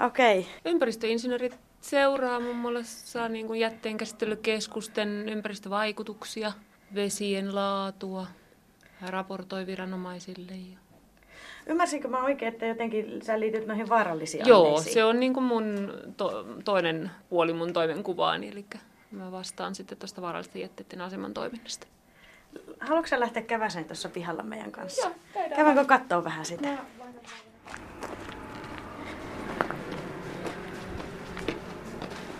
Okei. 0.00 0.38
Okay. 0.38 0.52
Ympäristöinsinöörit 0.64 1.58
seuraa 1.80 2.40
muun 2.40 2.56
muassa 2.56 3.28
niin 3.28 3.56
jätteenkäsittelykeskusten 3.56 5.28
ympäristövaikutuksia, 5.28 6.52
vesien 6.94 7.54
laatua, 7.54 8.26
raportoi 9.08 9.66
viranomaisille. 9.66 10.52
Ja... 10.52 10.78
Ymmärsinkö 11.66 12.08
mä 12.08 12.24
oikein, 12.24 12.52
että 12.52 12.66
jotenkin 12.66 13.22
sä 13.22 13.40
liityt 13.40 13.66
noihin 13.66 13.88
vaarallisiin 13.88 14.46
Joo, 14.46 14.64
aineisiin? 14.66 14.94
se 14.94 15.04
on 15.04 15.20
niin 15.20 15.34
kuin 15.34 15.44
mun 15.44 15.92
to- 16.16 16.46
toinen 16.64 17.10
puoli 17.30 17.52
mun 17.52 17.72
toimenkuvaani, 17.72 18.48
eli 18.48 18.64
mä 19.10 19.32
vastaan 19.32 19.74
sitten 19.74 19.98
tuosta 19.98 20.22
vaarallisten 20.22 20.62
jätteiden 20.62 21.00
aseman 21.00 21.34
toiminnasta. 21.34 21.86
Haluatko 22.80 23.08
sä 23.08 23.20
lähteä 23.20 23.42
käväseen 23.42 23.84
tuossa 23.84 24.08
pihalla 24.08 24.42
meidän 24.42 24.72
kanssa? 24.72 25.06
Joo, 25.34 25.48
Käydäänkö 25.48 25.84
katsoa 25.84 26.24
vähän 26.24 26.44
sitä? 26.44 26.68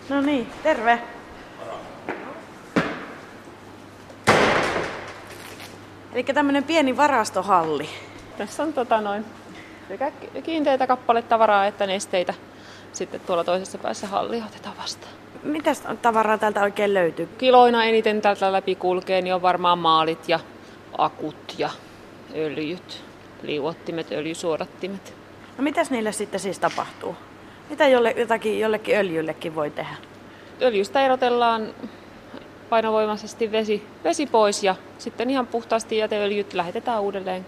No 0.08 0.20
niin, 0.20 0.46
terve. 0.62 1.02
Eli 6.14 6.24
tämmönen 6.24 6.64
pieni 6.64 6.96
varastohalli. 6.96 7.88
Tässä 8.38 8.62
on 8.62 8.72
tota 8.72 9.00
noin 9.00 9.24
sekä 9.88 10.12
kiinteitä 10.42 10.86
kappaletavaraa 10.86 11.66
että 11.66 11.86
nesteitä. 11.86 12.34
Sitten 12.92 13.20
tuolla 13.20 13.44
toisessa 13.44 13.78
päässä 13.78 14.06
hallia 14.06 14.44
otetaan 14.44 14.76
vastaan. 14.78 15.12
Mitäs 15.42 15.82
tavaraa 16.02 16.38
täältä 16.38 16.62
oikein 16.62 16.94
löytyy? 16.94 17.26
Kiloina 17.38 17.84
eniten 17.84 18.20
täältä 18.20 18.52
läpi 18.52 18.74
kulkee, 18.74 19.22
niin 19.22 19.34
on 19.34 19.42
varmaan 19.42 19.78
maalit 19.78 20.28
ja 20.28 20.40
akut 20.98 21.54
ja 21.58 21.70
öljyt, 22.36 23.04
liuottimet, 23.42 24.12
öljysuodattimet. 24.12 25.14
No 25.58 25.64
mitäs 25.64 25.90
niille 25.90 26.12
sitten 26.12 26.40
siis 26.40 26.58
tapahtuu? 26.58 27.16
Mitä 27.70 27.88
jolle, 27.88 28.14
jotakin, 28.16 28.60
jollekin 28.60 28.96
öljyllekin 28.96 29.54
voi 29.54 29.70
tehdä? 29.70 29.94
Öljystä 30.62 31.04
erotellaan 31.04 31.74
painovoimaisesti 32.72 33.52
vesi, 33.52 33.86
vesi 34.04 34.26
pois 34.26 34.64
ja 34.64 34.74
sitten 34.98 35.30
ihan 35.30 35.46
puhtaasti 35.46 35.96
jäteöljyt 35.96 36.54
lähetetään 36.54 37.00
uudelleen, 37.00 37.46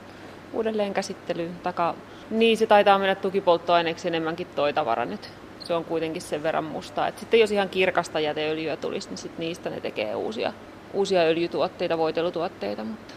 uudelleen 0.52 0.94
käsittelyyn. 0.94 1.54
Taka, 1.62 1.94
niin 2.30 2.56
se 2.56 2.66
taitaa 2.66 2.98
mennä 2.98 3.14
tukipolttoaineeksi 3.14 4.08
enemmänkin 4.08 4.46
toi 4.46 4.72
tavara 4.72 5.04
nyt. 5.04 5.30
Se 5.64 5.74
on 5.74 5.84
kuitenkin 5.84 6.22
sen 6.22 6.42
verran 6.42 6.64
mustaa. 6.64 7.08
Et 7.08 7.18
sitten 7.18 7.40
jos 7.40 7.50
ihan 7.50 7.68
kirkasta 7.68 8.20
jäteöljyä 8.20 8.76
tulisi, 8.76 9.08
niin 9.08 9.18
sit 9.18 9.38
niistä 9.38 9.70
ne 9.70 9.80
tekee 9.80 10.14
uusia, 10.14 10.52
uusia 10.92 11.20
öljytuotteita, 11.20 11.98
voitelutuotteita. 11.98 12.84
Mutta 12.84 13.14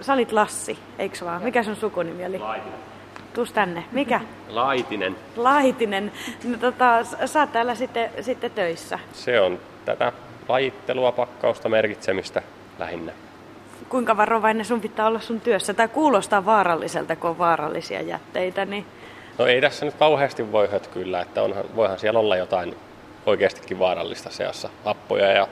Sä 0.00 0.12
olit 0.12 0.32
Lassi, 0.32 0.78
eikö 0.98 1.24
vaan? 1.24 1.42
Mikä 1.42 1.62
sun 1.62 1.76
sukunimi 1.76 2.26
oli? 2.26 2.38
Laitinen. 2.38 2.78
Tuus 3.34 3.52
tänne. 3.52 3.84
Mikä? 3.92 4.20
Laitinen. 4.48 5.16
Laitinen. 5.36 6.12
No, 6.44 6.58
tota, 6.58 7.04
sä 7.26 7.40
oot 7.40 7.52
täällä 7.52 7.74
sitten, 7.74 8.10
sitten 8.20 8.50
töissä. 8.50 8.98
Se 9.12 9.40
on 9.40 9.58
tätä 9.84 10.12
lajittelua, 10.48 11.12
pakkausta, 11.12 11.68
merkitsemistä 11.68 12.42
lähinnä. 12.78 13.12
Kuinka 13.88 14.16
varovainen 14.16 14.64
sun 14.64 14.80
pitää 14.80 15.06
olla 15.06 15.20
sun 15.20 15.40
työssä? 15.40 15.74
Tai 15.74 15.88
kuulostaa 15.88 16.44
vaaralliselta, 16.44 17.16
kun 17.16 17.30
on 17.30 17.38
vaarallisia 17.38 18.02
jätteitä. 18.02 18.64
Niin... 18.64 18.86
No 19.38 19.46
ei 19.46 19.60
tässä 19.60 19.86
nyt 19.86 19.94
kauheasti 19.94 20.52
voi 20.52 20.70
hötkyillä, 20.70 21.20
että 21.20 21.42
onhan, 21.42 21.64
voihan 21.76 21.98
siellä 21.98 22.20
olla 22.20 22.36
jotain 22.36 22.76
oikeastikin 23.26 23.78
vaarallista 23.78 24.30
seassa. 24.30 24.68
Happoja 24.84 25.32
ja 25.32 25.48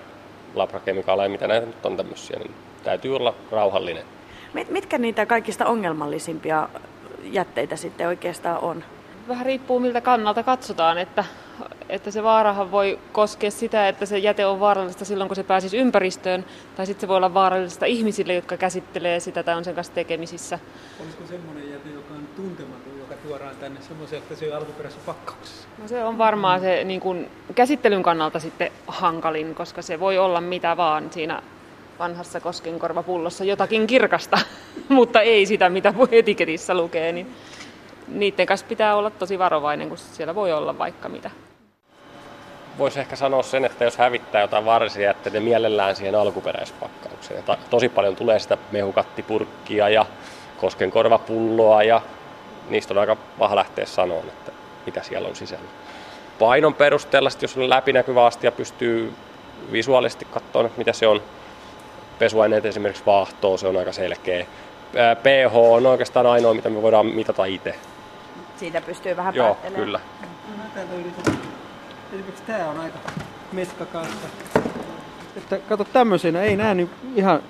labrakemikaaleja, 0.55 1.29
mitä 1.29 1.47
näitä 1.47 1.67
nyt 1.67 1.87
on 1.87 1.97
tämmöisiä, 1.97 2.39
niin 2.39 2.55
täytyy 2.85 3.17
olla 3.17 3.35
rauhallinen. 3.51 4.05
Mit, 4.53 4.71
mitkä 4.71 4.99
niitä 4.99 5.27
kaikista 5.27 5.67
ongelmallisimpia 5.67 6.69
jätteitä 7.23 7.77
sitten 7.77 8.07
oikeastaan 8.07 8.59
on? 8.59 8.85
vähän 9.29 9.47
riippuu 9.47 9.81
miltä 9.81 10.01
kannalta 10.01 10.43
katsotaan, 10.43 10.99
että, 10.99 11.25
että 11.89 12.11
se 12.11 12.23
vaarahan 12.23 12.71
voi 12.71 12.99
koskea 13.13 13.51
sitä, 13.51 13.89
että 13.89 14.07
se 14.07 14.19
jäte 14.19 14.47
on 14.47 14.61
vaarallista 14.61 15.05
silloin, 15.05 15.29
kun 15.29 15.37
se 15.37 15.43
pääsisi 15.43 15.79
ympäristöön, 15.79 16.45
tai 16.77 16.87
sitten 16.87 17.01
se 17.01 17.09
voi 17.09 17.17
olla 17.17 17.35
vaarallista 17.35 17.87
ihmisille, 17.87 18.35
jotka 18.35 18.57
käsittelee 18.57 19.21
sitä 19.21 19.43
tai 19.43 19.55
on 19.55 19.65
sen 19.65 19.75
kanssa 19.75 19.93
tekemisissä. 19.93 20.59
Olisiko 21.03 21.27
semmoinen 21.27 21.71
jäte, 21.71 21.89
joka 21.89 22.15
on 22.15 22.29
tuntematon, 22.37 22.99
joka 22.99 23.15
tuodaan 23.15 23.57
tänne 23.57 23.81
semmoisen, 23.81 24.19
että 24.19 24.37
se 24.37 24.51
on 24.51 24.57
alkuperäisessä 24.57 25.07
pakkauksessa? 25.07 25.69
No 25.83 25.89
se 25.89 26.05
on 26.05 26.19
varmaan 26.19 26.61
se 26.61 26.85
niin 26.85 27.01
kuin, 27.01 27.31
käsittelyn 27.55 28.03
kannalta 28.03 28.41
sitten 28.41 28.73
hankalin, 28.87 29.55
koska 29.55 29.83
se 29.83 30.01
voi 30.01 30.19
olla 30.19 30.41
mitä 30.41 30.77
vaan 30.77 31.13
siinä 31.13 31.43
vanhassa 31.99 32.41
koskenkorvapullossa 32.41 33.45
jotakin 33.45 33.87
kirkasta, 33.87 34.39
mutta 34.89 35.21
ei 35.21 35.47
sitä, 35.47 35.69
mitä 35.69 35.95
etiketissä 36.11 36.75
lukee. 36.75 37.13
Niin 37.13 37.35
niiden 38.09 38.47
kanssa 38.47 38.67
pitää 38.67 38.97
olla 38.97 39.11
tosi 39.11 39.39
varovainen, 39.39 39.89
kun 39.89 39.99
siellä 39.99 40.35
voi 40.35 40.53
olla 40.53 40.79
vaikka 40.79 41.09
mitä. 41.09 41.31
Voisi 42.79 43.01
ehkä 43.01 43.17
sanoa 43.17 43.43
sen, 43.43 43.65
että 43.65 43.85
jos 43.85 43.97
hävittää 43.99 44.41
jotain 44.41 44.65
vaarallisia 44.65 45.03
jätteitä, 45.03 45.41
mielellään 45.41 45.97
siihen 45.97 46.15
alkuperäispakkaukseen. 46.15 47.43
Ta- 47.43 47.59
tosi 47.71 47.89
paljon 47.89 48.17
tulee 48.17 48.39
sitä 48.39 48.59
mehukattipurkkia 48.73 49.89
ja 49.89 50.07
koskenkorvapulloa 50.57 51.83
ja 51.83 52.01
niistä 52.69 52.95
on 52.95 52.99
aika 52.99 53.17
paha 53.39 53.57
lähteä 53.57 53.87
sanoa, 53.87 54.19
että 54.19 54.53
mitä 54.87 55.03
siellä 55.03 55.29
on 55.29 55.37
sisällä. 55.37 55.69
Painon 56.39 56.75
perusteella, 56.75 57.31
sit 57.31 57.43
jos 57.43 57.57
on 57.57 57.71
läpinäkyvä 57.71 58.27
astia, 58.27 58.53
pystyy 58.53 59.13
visuaalisesti 59.73 60.25
katsoa, 60.25 60.71
mitä 60.77 60.93
se 60.93 61.07
on. 61.07 61.23
Pesuaineet 62.19 62.67
esimerkiksi 62.67 63.07
vaahtoo, 63.07 63.57
se 63.57 63.69
on 63.69 63.77
aika 63.77 63.93
selkeä. 63.93 64.47
PH 65.23 65.57
on 65.57 65.87
oikeastaan 65.87 66.27
ainoa, 66.27 66.55
mitä 66.55 66.71
me 66.71 66.83
voidaan 66.83 67.07
mitata 67.07 67.45
itse. 67.45 67.75
Siitä 68.57 68.81
pystyy 68.81 69.17
vähän 69.17 69.35
Joo, 69.35 69.47
päättelemään. 69.55 69.85
kyllä. 69.85 70.01
Yritän. 70.95 71.39
Esimerkiksi 72.13 72.43
tää 72.47 72.71
on 72.71 72.81
aika 72.81 72.99
metkakassa. 73.53 74.29
Että 75.37 75.59
kato 75.69 75.85
tämmöisenä, 75.85 76.43
ei 76.43 76.57
nää 76.57 76.75
nyt 76.75 76.91
ihan... 77.15 77.43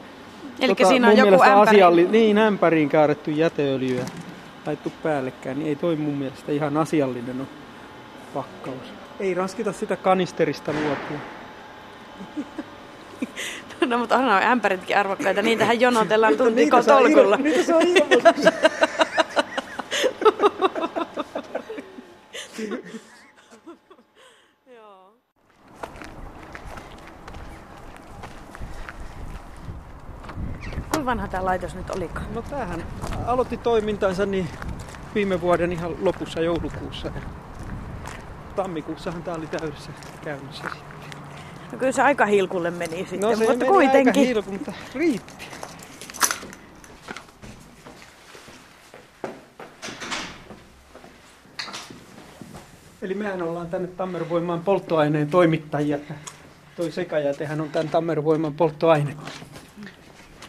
Elikkä 0.60 0.86
siinä 0.86 1.08
on 1.08 1.16
joku. 1.16 1.42
Asialli, 1.42 2.08
niin, 2.10 2.38
ämpäriin 2.38 2.88
kääretty 2.88 3.30
jäteöljyä. 3.30 4.04
laittu 4.66 4.92
päällekkäin, 5.02 5.58
niin 5.58 5.68
ei 5.68 5.76
toi 5.76 5.96
mun 5.96 6.14
mielestä 6.14 6.52
ihan 6.52 6.76
asiallinen 6.76 7.40
ole 7.40 7.48
pakkaus. 8.34 8.92
Ei 9.20 9.34
raskita 9.34 9.72
sitä 9.72 9.96
kanisterista 9.96 10.72
luopua. 10.72 11.18
No 13.86 13.98
mutta 13.98 14.16
onhan 14.16 14.42
ämpäritkin 14.42 14.98
arvokkaita, 14.98 15.42
niitähän 15.42 15.80
jonotellaan 15.80 16.36
tuntiko 16.38 16.76
Niitä 16.76 16.82
saa 16.82 17.36
Niitä 17.36 17.62
saa 17.62 17.80
Kuinka 31.06 31.18
vanha 31.22 31.28
tämä 31.28 31.44
laitos 31.44 31.74
nyt 31.74 31.90
olikaan? 31.90 32.34
No 32.34 32.42
tämähän 32.42 32.82
aloitti 33.26 33.56
toimintansa 33.56 34.26
niin 34.26 34.48
viime 35.14 35.40
vuoden 35.40 35.72
ihan 35.72 35.94
lopussa 36.04 36.40
joulukuussa. 36.40 37.10
Tammikuussahan 38.56 39.22
tämä 39.22 39.36
oli 39.36 39.46
täydessä 39.46 39.90
käynnissä. 40.24 40.64
sitten. 40.64 41.20
No 41.72 41.78
kyllä 41.78 41.92
se 41.92 42.02
aika 42.02 42.26
hilkulle 42.26 42.70
meni 42.70 42.96
sitten, 42.96 43.20
No 43.20 43.30
se 43.30 43.36
mutta 43.36 43.56
meni 43.56 43.68
kuitenkin. 43.70 44.08
aika 44.08 44.20
hilku, 44.20 44.50
mutta 44.52 44.72
riitti. 44.94 45.44
Eli 53.02 53.14
mehän 53.14 53.42
ollaan 53.42 53.66
tänne 53.66 53.88
Tammervoimaan 53.88 54.60
polttoaineen 54.60 55.28
toimittajia. 55.28 55.98
Toi 56.76 56.90
sekajätehän 56.90 57.60
on 57.60 57.70
tämän 57.70 57.88
Tammervoiman 57.88 58.54
polttoainetta. 58.54 59.30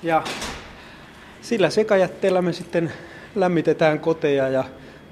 Ja 0.04 0.24
sillä 1.48 1.70
sekajätteellä 1.70 2.42
me 2.42 2.54
sitten 2.54 2.92
lämmitetään 3.36 4.00
koteja 4.00 4.50
ja 4.50 4.64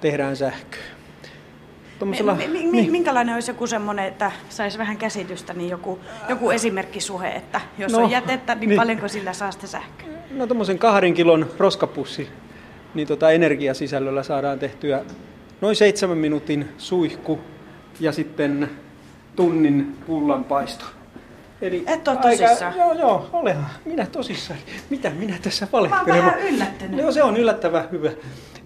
tehdään 0.01 0.35
sähköä. 0.35 0.81
Tommosella, 1.99 2.35
Mi- 2.35 2.47
mi- 2.47 2.65
mi- 2.71 2.89
minkälainen 2.89 3.35
olisi 3.35 3.51
joku 3.51 3.67
semmoinen, 3.67 4.05
että 4.05 4.31
saisi 4.49 4.77
vähän 4.77 4.97
käsitystä, 4.97 5.53
niin 5.53 5.69
joku, 5.69 5.99
joku 6.29 6.49
esimerkkisuhe, 6.49 7.29
että 7.29 7.61
jos 7.77 7.91
No, 7.91 7.97
on 7.97 8.09
jätettä, 8.11 8.55
niin, 8.55 8.69
niin. 8.69 8.77
paljonko 8.79 9.07
sillä 9.07 9.33
saa 9.33 9.51
sitä 9.51 9.67
sähköä? 9.67 10.07
No 10.31 10.47
tommosen 10.47 10.79
kahden 10.79 11.13
kilon 11.13 11.49
roskapussi, 11.57 12.27
niin 12.93 13.07
tota 13.07 13.31
energiasisällöllä 13.31 14.23
saadaan 14.23 14.59
tehtyä 14.59 15.01
noin 15.61 15.75
seitsemän 15.75 16.17
minuutin 16.17 16.69
suihku 16.77 17.39
ja 17.99 18.11
sitten 18.11 18.69
tunnin 19.35 19.97
pullanpaisto. 20.07 20.85
Eli 21.61 21.83
Et 21.87 22.07
oo 22.07 22.15
tosissaan? 22.15 22.77
Joo, 22.77 22.93
joo, 22.93 23.29
olehan. 23.33 23.65
Minä 23.85 24.05
tosissaan. 24.05 24.59
Mitä 24.89 25.09
minä 25.09 25.37
tässä 25.41 25.65
Mä 25.65 25.71
valehtelen? 25.71 26.25
vähän 26.25 26.39
yllättynyt. 26.39 26.99
Joo, 26.99 27.11
se 27.11 27.23
on 27.23 27.37
yllättävän 27.37 27.87
hyvä 27.91 28.11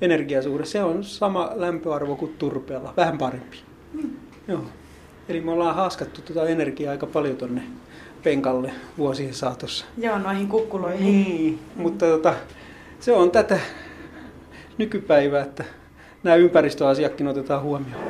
energiasuhde. 0.02 0.65
Se 0.65 0.84
on 0.84 1.04
sama 1.04 1.49
lämpöarvo 1.56 2.15
kuin 2.15 2.36
turpeella, 2.38 2.93
vähän 2.97 3.17
parempi. 3.17 3.58
Mm. 3.93 4.10
Joo. 4.47 4.62
Eli 5.30 5.41
me 5.41 5.52
ollaan 5.52 5.75
haaskattu 5.75 6.21
tuota 6.21 6.49
energiaa 6.49 6.91
aika 6.91 7.06
paljon 7.06 7.38
tonne 7.38 7.62
penkalle 8.23 8.71
vuosien 8.97 9.34
saatossa. 9.34 9.86
Joo, 9.97 10.17
noihin 10.19 10.47
kukkuloihin. 10.47 11.06
Niin, 11.06 11.60
mutta 11.75 12.06
tota, 12.06 12.34
se 12.99 13.12
on 13.13 13.32
tätä 13.32 13.60
nykypäivää, 14.78 15.41
että 15.43 15.63
nämä 16.23 16.36
ympäristöasiatkin 16.36 17.28
otetaan 17.28 17.62
huomioon. 17.62 18.04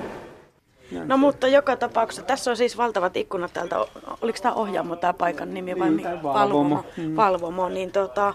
No 1.06 1.18
mutta 1.18 1.48
joka 1.48 1.76
tapauksessa, 1.76 2.22
tässä 2.26 2.52
on 2.52 2.58
siis 2.58 2.78
valtavat 2.78 3.18
ikkunat 3.18 3.54
täältä, 3.54 3.76
oliko 4.22 4.40
tämä 4.42 4.54
Ohjaamo 4.54 4.96
tämä 4.96 5.14
paikan 5.14 5.54
nimi 5.54 5.80
vai 5.80 5.88
Niin, 5.90 5.96
mi- 5.96 6.04
tai 6.04 6.24
Valvomo. 6.24 6.86
Mm. 6.98 7.16
Valvomo, 7.16 7.70
niin 7.70 7.92
tota, 7.92 8.28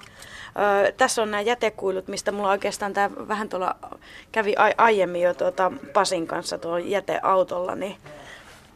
ö, 0.88 0.92
tässä 0.92 1.22
on 1.22 1.30
nämä 1.30 1.40
jätekuilut, 1.40 2.08
mistä 2.08 2.32
mulla 2.32 2.50
oikeastaan 2.50 2.92
tämä 2.92 3.10
vähän 3.28 3.48
tuolla 3.48 3.76
kävi 4.32 4.54
ai- 4.56 4.74
aiemmin 4.78 5.22
jo 5.22 5.34
tuota 5.34 5.72
Pasin 5.92 6.26
kanssa 6.26 6.58
tuo 6.58 6.78
jäteautolla, 6.78 7.74
niin 7.74 7.96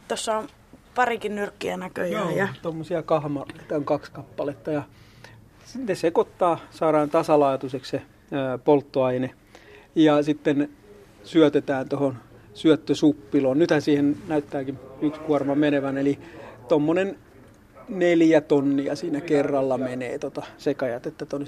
tuossa 0.07 0.37
on 0.37 0.47
parikin 0.95 1.35
nyrkkiä 1.35 1.77
näköjään. 1.77 2.25
Joo, 2.27 2.37
Ja, 2.37 2.47
tuommoisia 2.61 3.03
kahmareita 3.03 3.75
on 3.75 3.85
kaksi 3.85 4.11
kappaletta 4.11 4.71
ja 4.71 4.83
sitten 5.65 5.95
sekoittaa, 5.95 6.57
saadaan 6.71 7.09
tasalaatuiseksi 7.09 7.91
se 7.91 8.01
polttoaine 8.63 9.29
ja 9.95 10.23
sitten 10.23 10.69
syötetään 11.23 11.89
tuohon 11.89 12.15
syöttösuppiloon. 12.59 13.59
Nythän 13.59 13.81
siihen 13.81 14.17
näyttääkin 14.27 14.79
yksi 15.01 15.21
kuorma 15.21 15.55
menevän, 15.55 15.97
eli 15.97 16.19
tuommoinen 16.67 17.17
neljä 17.89 18.41
tonnia 18.41 18.95
siinä 18.95 19.21
kerralla 19.21 19.77
menee 19.77 20.19
tota 20.19 20.41
sekajätettä 20.57 21.25
tuonne 21.25 21.47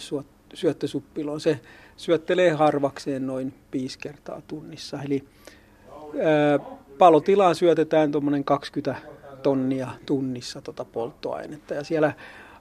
syöttösuppiloon. 0.54 1.42
Se 1.42 1.60
syöttelee 1.98 2.52
harvakseen 2.52 3.28
noin 3.28 3.54
viisi 3.74 4.00
kertaa 4.00 4.42
tunnissa. 4.48 5.00
Eli 5.06 5.24
ää, 6.20 6.60
palotilaan 6.98 7.56
syötetään 7.56 8.12
tuommoinen 8.12 8.44
20 8.44 9.02
tonnia 9.44 9.88
tunnissa 10.06 10.62
tota 10.62 10.86
polttoainetta 10.86 11.74
ja 11.74 11.84
siellä 11.84 12.14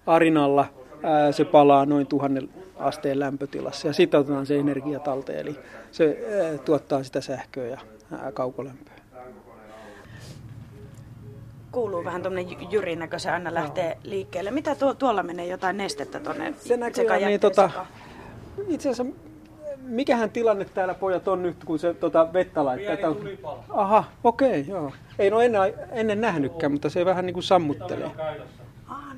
Arinalla 0.07 0.67
ää, 1.03 1.33
se 1.33 1.45
palaa 1.45 1.87
noin 1.87 2.07
tuhannen 2.07 2.49
asteen 2.77 3.21
lämpötilassa 3.21 3.87
ja 3.87 3.93
sitten 3.93 4.21
otetaan 4.21 4.47
se 4.47 4.59
energia 4.59 4.99
talteen, 4.99 5.39
eli 5.41 5.59
se 5.93 6.19
ää, 6.43 6.59
tuottaa 6.59 7.03
sitä 7.03 7.21
sähköä 7.21 7.67
ja 7.67 7.79
ää, 8.13 8.33
kaukolämpöä. 8.33 9.01
kuuluu 11.73 12.05
vähän 12.05 12.23
tuommoinen 12.23 12.73
jyrinä, 12.73 13.09
kun 13.09 13.21
se 13.21 13.31
aina 13.31 13.55
lähtee 13.55 13.99
liikkeelle. 14.05 14.51
Mitä 14.51 14.75
tuo, 14.75 14.95
tuolla 14.95 15.23
menee 15.23 15.47
jotain 15.47 15.77
nestettä 15.77 16.21
tuonne 16.21 16.55
Se 16.59 16.77
näkyy, 16.77 17.05
niin 17.27 17.41
tota, 17.41 17.71
itse 18.69 18.91
asiassa 18.91 19.15
mikähän 19.83 20.31
tilanne 20.31 20.65
täällä 20.65 20.95
pojat 20.95 21.29
on 21.29 21.43
nyt, 21.43 21.65
kun 21.65 21.79
se 21.79 21.95
tota, 21.95 22.33
vettä 22.33 22.65
laittaa? 22.65 22.97
Pieni 22.97 23.15
tulipalo. 23.15 23.65
Aha, 23.69 24.05
okei, 24.25 24.65
joo. 24.69 24.93
Ei 25.19 25.31
no 25.31 25.41
ennen, 25.41 25.75
ennen 25.93 26.21
nähnytkään, 26.21 26.73
mutta 26.73 26.91
se 26.91 27.05
vähän 27.05 27.27
niin 27.27 27.35
kuin 27.35 27.45
sammuttelee. 27.45 28.11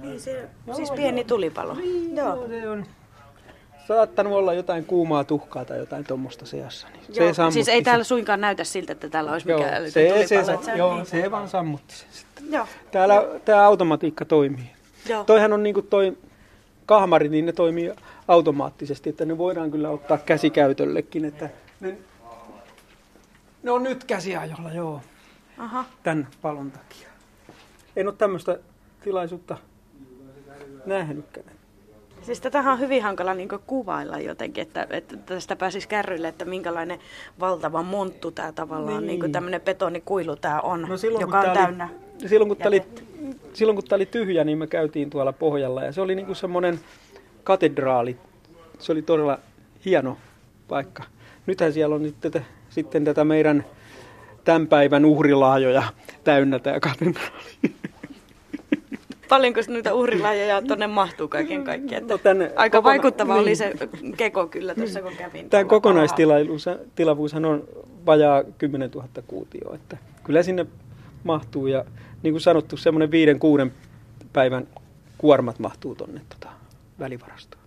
Niin, 0.03 0.21
se, 0.21 0.49
siis 0.77 0.91
pieni 0.91 1.25
tulipalo. 1.25 1.77
Joo. 2.15 2.49
Se 2.49 2.69
on 2.69 2.87
saattanut 3.89 4.33
olla 4.33 4.55
jotain 4.55 4.85
kuumaa 4.85 5.25
tuhkaa 5.25 5.65
tai 5.65 5.79
jotain 5.79 6.05
tuommoista 6.05 6.47
seassa. 6.47 6.89
Niin 6.89 7.05
se 7.15 7.25
Joo, 7.25 7.35
sammutti 7.35 7.55
siis 7.55 7.69
ei 7.69 7.83
täällä 7.83 8.05
suinkaan 8.05 8.41
näytä 8.41 8.65
siltä, 8.65 8.93
että 8.93 9.09
täällä 9.09 9.33
olisi 9.33 9.49
Joo, 9.51 9.59
mikään 9.59 9.91
se, 9.91 10.01
tulipalo. 10.09 10.27
se, 10.27 10.53
että 10.53 10.65
se, 10.65 10.73
on 10.73 10.79
joo, 10.79 10.95
niin- 10.97 11.07
se 11.07 11.31
vaan 11.31 11.49
sammutti 11.49 11.95
sen 11.95 12.09
sitten. 12.13 12.45
Joo, 12.53 12.67
Täällä 12.91 13.23
tämä 13.45 13.63
automatiikka 13.67 14.25
toimii. 14.25 14.71
joo. 15.09 15.25
Toihan 15.25 15.53
on 15.53 15.63
niinku 15.63 15.83
toi 15.83 16.17
kahmari, 16.87 17.29
niin 17.29 17.47
ne 17.47 17.53
toimii 17.53 17.93
automaattisesti, 18.29 19.11
että 19.11 19.25
ne 19.25 19.39
voidaan 19.39 19.71
kyllä 19.71 19.91
ottaa 19.91 20.19
käsikäytöllekin, 20.19 21.25
että 21.25 21.49
ne, 21.81 21.97
ne 23.63 23.71
on 23.71 23.83
nyt 23.83 24.05
käsiajolla, 24.05 24.73
joo, 24.73 25.01
Aha. 25.59 25.85
tämän 26.03 26.29
palon 26.43 26.71
takia. 26.71 27.09
En 27.97 28.07
ole 28.09 28.15
tämmöistä 28.19 28.59
tilaisuutta 29.05 29.57
nähnytkään. 30.87 31.47
Siis 32.23 32.41
tätähän 32.41 32.73
on 32.73 32.81
hyvin 32.81 33.03
hankala 33.03 33.35
niin 33.35 33.49
kuvailla 33.67 34.19
jotenkin, 34.19 34.63
että, 34.63 34.87
että 34.91 35.17
tästä 35.17 35.57
pääsisi 35.57 35.89
kärryille, 35.89 36.29
että 36.29 36.45
minkälainen 36.45 36.99
valtava 37.41 37.83
monttu 37.83 38.31
tämä 38.31 38.53
tavallaan, 38.53 38.97
niin. 38.97 39.07
Niin. 39.07 39.21
niin 39.21 39.33
tämmöinen 39.33 39.61
betonikuilu 39.61 40.37
tämä 40.37 40.61
on, 40.61 40.83
No 40.83 40.97
silloin, 40.97 41.21
joka 41.21 41.39
on 41.39 41.45
tää 41.45 41.55
täynnä. 41.55 41.89
Oli, 42.21 42.29
silloin, 42.29 42.49
kun 42.49 42.67
oli, 42.67 42.83
silloin 43.53 43.77
kun 43.77 43.85
tämä 43.89 43.97
oli 43.97 44.07
tyhjä, 44.07 44.45
niin 44.45 44.59
me 44.59 44.67
käytiin 44.67 45.11
tuolla 45.11 45.33
pohjalla 45.33 45.85
ja 45.85 45.93
se 45.93 46.01
oli 46.01 46.15
niinku 46.15 46.35
semmoinen 46.35 46.81
katedraali. 47.45 48.17
Se 48.79 48.93
oli 48.93 49.03
todella 49.03 49.39
hieno 49.85 50.17
paikka. 50.69 51.03
Nythän 51.47 51.73
siellä 51.73 51.95
on 51.95 52.03
nyt 52.03 52.17
tätä, 52.21 52.43
sitten 52.71 53.05
tätä 53.05 53.25
meidän 53.25 53.65
tämän 54.45 54.67
päivän 54.67 55.05
uhrilaajoja 55.05 55.83
täynnä 56.25 56.59
tämä 56.59 56.81
katedraali. 56.81 57.33
Paljonko 59.33 59.61
noita 59.69 59.95
uhrilajeja 59.95 60.63
tuonne 60.63 60.87
mahtuu 60.87 61.29
kaiken 61.29 61.65
kaikkiaan? 61.65 62.07
No 62.07 62.19
Aika 62.57 62.79
kokona- 62.79 62.85
vaikuttava 62.85 63.35
oli 63.35 63.45
niin. 63.45 63.57
se 63.57 63.73
keko 64.17 64.47
kyllä 64.47 64.75
tuossa, 64.75 65.03
kun 65.03 65.13
kävin. 65.19 65.51
Tuolla 65.51 65.69
kokonaistilavuushan 65.69 67.45
on 67.45 67.65
vajaa 68.07 68.45
10 68.59 68.91
000 68.91 69.09
kuutioa. 69.27 69.75
Että 69.75 69.97
kyllä 70.25 70.43
sinne 70.43 70.67
mahtuu 71.25 71.67
ja 71.67 71.85
niin 72.23 72.33
kuin 72.33 72.41
sanottu, 72.41 72.77
semmoinen 72.77 73.11
viiden 73.11 73.39
kuuden 73.39 73.73
päivän 74.33 74.69
kuormat 75.19 75.59
mahtuu 75.59 75.95
tuonne 75.95 76.21
tota, 76.29 76.53
välivarastoon. 76.99 77.63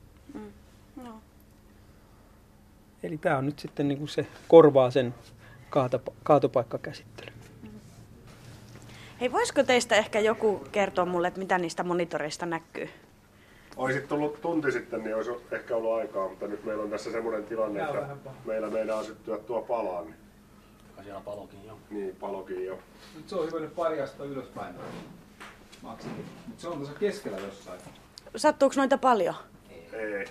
Joo. 1.05 1.15
Eli 3.03 3.17
tämä 3.17 3.37
on 3.37 3.45
nyt 3.45 3.59
sitten 3.59 3.87
niin 3.87 3.97
kuin 3.97 4.09
se 4.09 4.27
korvaa 4.47 4.91
sen 4.91 5.13
kaatopaikkakäsittely. 6.23 7.34
Hei, 9.21 9.31
voisiko 9.31 9.63
teistä 9.63 9.95
ehkä 9.95 10.19
joku 10.19 10.67
kertoa 10.71 11.05
mulle, 11.05 11.27
että 11.27 11.39
mitä 11.39 11.57
niistä 11.57 11.83
monitoreista 11.83 12.45
näkyy? 12.45 12.89
Olisit 13.77 14.07
tullut 14.07 14.41
tunti 14.41 14.71
sitten, 14.71 15.03
niin 15.03 15.15
olisi 15.15 15.31
ehkä 15.51 15.75
ollut 15.75 15.93
aikaa, 15.93 16.29
mutta 16.29 16.47
nyt 16.47 16.63
meillä 16.63 16.83
on 16.83 16.89
tässä 16.89 17.11
semmoinen 17.11 17.43
tilanne, 17.43 17.83
että 17.83 18.29
meillä 18.45 18.69
meinaa 18.69 19.03
syttyä 19.03 19.37
tuo 19.37 19.61
palaan. 19.61 20.05
Niin, 20.05 20.15
Siellä 21.03 21.21
palokin 21.21 21.65
jo. 21.65 21.77
niin 21.89 22.15
palokin 22.15 22.65
jo. 22.65 22.79
Nyt 23.15 23.29
se 23.29 23.35
on 23.35 23.47
hyvä 23.47 23.59
nyt 23.59 24.03
astaa 24.03 24.25
ylöspäin. 24.25 24.75
Mutta 25.81 26.05
se 26.57 26.67
on 26.67 26.77
tuossa 26.77 26.95
keskellä 26.99 27.37
jossain. 27.37 27.79
Sattuuko 28.35 28.75
noita 28.77 28.97
paljon? 28.97 29.35
Ei. 29.93 30.25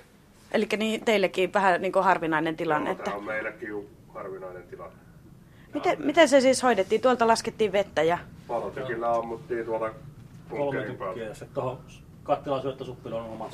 Eli 0.53 0.69
niin 0.77 1.05
teillekin 1.05 1.53
vähän 1.53 1.83
niin 1.83 1.93
kuin 1.93 2.05
harvinainen 2.05 2.57
tilanne. 2.57 2.91
Joo, 2.91 2.93
Että... 2.93 3.05
tämä 3.05 3.17
on 3.17 3.25
meillekin 3.25 3.89
harvinainen 4.09 4.63
tilanne. 4.63 4.97
Miten, 5.75 6.07
miten 6.07 6.29
se 6.29 6.41
siis 6.41 6.63
hoidettiin? 6.63 7.01
Tuolta 7.01 7.27
laskettiin 7.27 7.73
vettä 7.73 8.03
ja... 8.03 8.19
Palotykillä 8.49 9.15
ammuttiin 9.15 9.65
tuolla 9.65 9.91
Kolme 10.51 10.83
tykkiä 10.83 11.25
ja 11.25 11.35
sitten 11.35 11.55
tuohon 11.55 11.79
kattilan 12.23 12.63
syöttösuppilla 12.63 13.23
on 13.23 13.31
oma, 13.31 13.51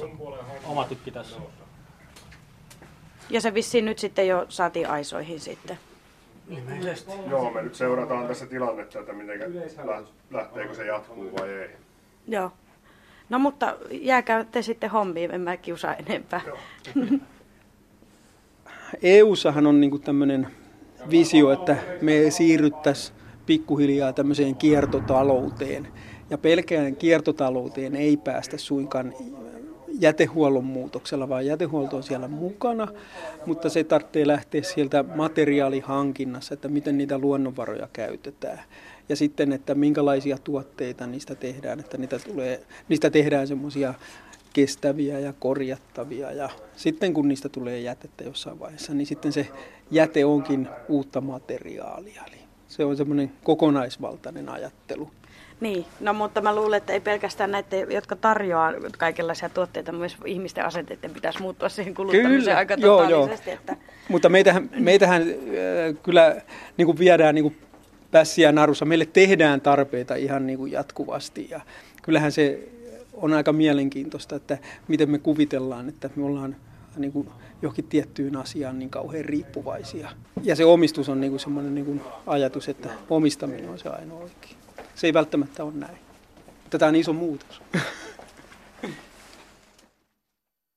oma 0.65 0.85
tykki 0.85 1.11
tässä. 1.11 1.37
Ja 3.31 3.41
se 3.41 3.55
vissiin 3.55 3.85
nyt 3.85 3.99
sitten 3.99 4.29
jo 4.29 4.47
saatiin 4.49 4.89
aisoihin 4.89 5.41
sitten. 5.41 5.79
Ilmeisesti. 6.49 7.13
Joo, 7.31 7.51
me 7.51 7.63
nyt 7.63 7.75
seurataan 7.75 8.29
tässä 8.29 8.47
tilannetta, 8.47 8.99
että 8.99 9.13
miten, 9.13 9.41
lähteekö 10.31 10.75
se 10.75 10.87
jatkuu 10.87 11.33
vai 11.39 11.49
ei. 11.49 11.71
Joo. 12.29 12.53
No 13.29 13.39
mutta 13.39 13.77
jääkää 13.91 14.45
te 14.45 14.63
sitten 14.63 14.91
hommiin, 14.91 15.31
en 15.31 15.41
mä 15.41 15.57
kiusaa 15.57 15.95
enempää. 15.95 16.41
EU-sahan 19.03 19.67
on 19.67 19.81
niin 19.81 20.01
tämmöinen 20.01 20.49
visio, 21.11 21.53
että 21.53 21.77
me 22.01 22.31
siirryttäisiin 22.31 23.20
pikkuhiljaa 23.51 24.13
tämmöiseen 24.13 24.57
kiertotalouteen. 24.57 25.89
Ja 26.31 26.39
pelkään 26.39 26.97
kiertotalouteen 26.97 27.97
ei 27.97 28.17
päästä 28.17 28.59
suinkaan 28.59 29.15
jätehuollon 30.01 30.65
muutoksella, 30.65 31.29
vaan 31.29 31.47
jätehuolto 31.47 31.97
on 31.97 32.03
siellä 32.03 32.29
mukana, 32.29 32.89
mutta 33.47 33.69
se 33.69 33.85
tarvitsee 33.85 34.27
lähteä 34.27 34.63
sieltä 34.63 35.03
materiaalihankinnassa, 35.03 36.55
että 36.55 36.69
miten 36.69 36.99
niitä 36.99 37.19
luonnonvaroja 37.19 37.89
käytetään. 37.93 38.61
Ja 39.09 39.17
sitten, 39.17 39.53
että 39.53 39.75
minkälaisia 39.75 40.39
tuotteita 40.45 41.07
niistä 41.07 41.35
tehdään, 41.35 41.81
että 41.81 41.99
niitä, 41.99 42.19
tulee, 42.19 42.63
niistä 42.89 43.11
tehdään 43.11 43.47
semmoisia 43.47 43.95
kestäviä 44.53 45.19
ja 45.19 45.33
korjattavia. 45.33 46.33
Ja 46.33 46.49
sitten 46.77 47.15
kun 47.15 47.29
niistä 47.29 47.49
tulee 47.49 47.81
jätettä 47.81 48.25
jossain 48.25 48.61
vaiheessa, 48.61 48.95
niin 48.95 49.07
sitten 49.07 49.33
se 49.33 49.49
jäte 49.91 50.25
onkin 50.25 50.69
uutta 50.89 51.21
materiaalia. 51.21 52.23
Eli 52.29 52.40
se 52.71 52.85
on 52.85 52.97
semmoinen 52.97 53.33
kokonaisvaltainen 53.45 54.49
ajattelu. 54.49 55.11
Niin, 55.61 55.85
no 56.01 56.15
mutta 56.15 56.41
mä 56.41 56.55
luulen, 56.55 56.79
että 56.79 56.93
ei 56.93 57.01
pelkästään 57.01 57.51
näiden, 57.51 57.93
jotka 57.93 58.17
tarjoaa 58.17 58.73
kaikenlaisia 58.99 59.49
tuotteita, 59.49 59.93
myös 59.93 60.17
ihmisten 60.25 60.65
asenteiden 60.65 61.11
pitäisi 61.11 61.43
muuttua 61.43 61.69
siihen 61.69 61.95
kuluttamiseen 61.95 62.41
Kyllä, 62.41 62.57
aika 62.57 62.75
joo, 62.75 63.03
totaalisesti. 63.03 63.51
joo. 63.51 63.59
Että, 63.59 63.77
Mutta 64.09 64.29
meitähän, 64.29 64.71
meitähän 64.77 65.23
äh, 65.23 65.97
kyllä 66.03 66.37
niin 66.77 66.87
kuin 66.87 66.99
viedään 66.99 67.35
niin 67.35 67.43
kuin 67.43 67.57
pässiä 68.11 68.53
narussa. 68.53 68.85
Meille 68.85 69.07
tehdään 69.07 69.61
tarpeita 69.61 70.15
ihan 70.15 70.47
niin 70.47 70.59
kuin 70.59 70.73
jatkuvasti 70.73 71.47
ja 71.51 71.61
kyllähän 72.03 72.33
se 72.33 72.69
on 73.13 73.33
aika 73.33 73.53
mielenkiintoista, 73.53 74.37
että 74.37 74.59
miten 74.89 75.11
me 75.11 75.19
kuvitellaan, 75.19 75.89
että 75.89 76.11
me 76.17 76.25
ollaan 76.25 76.57
niin 76.97 77.13
kuin 77.13 77.29
johonkin 77.63 77.85
tiettyyn 77.85 78.37
asiaan 78.37 78.79
niin 78.79 78.91
kauhean 78.91 79.25
riippuvaisia. 79.25 80.11
Ja 80.43 80.57
se 80.57 80.65
omistus 80.65 81.09
on 81.09 81.21
niin 81.21 81.31
kuin 81.31 81.41
semmoinen 81.41 81.75
niin 81.75 82.01
ajatus, 82.27 82.69
että 82.69 82.89
omistaminen 83.11 83.69
on 83.69 83.79
se 83.79 83.89
ainoa 83.89 84.21
oikein. 84.21 84.57
Se 84.95 85.07
ei 85.07 85.15
välttämättä 85.15 85.65
ole 85.65 85.73
näin. 85.75 85.99
Tätä 86.71 86.87
on 86.87 86.97
iso 86.97 87.13
muutos. 87.13 87.63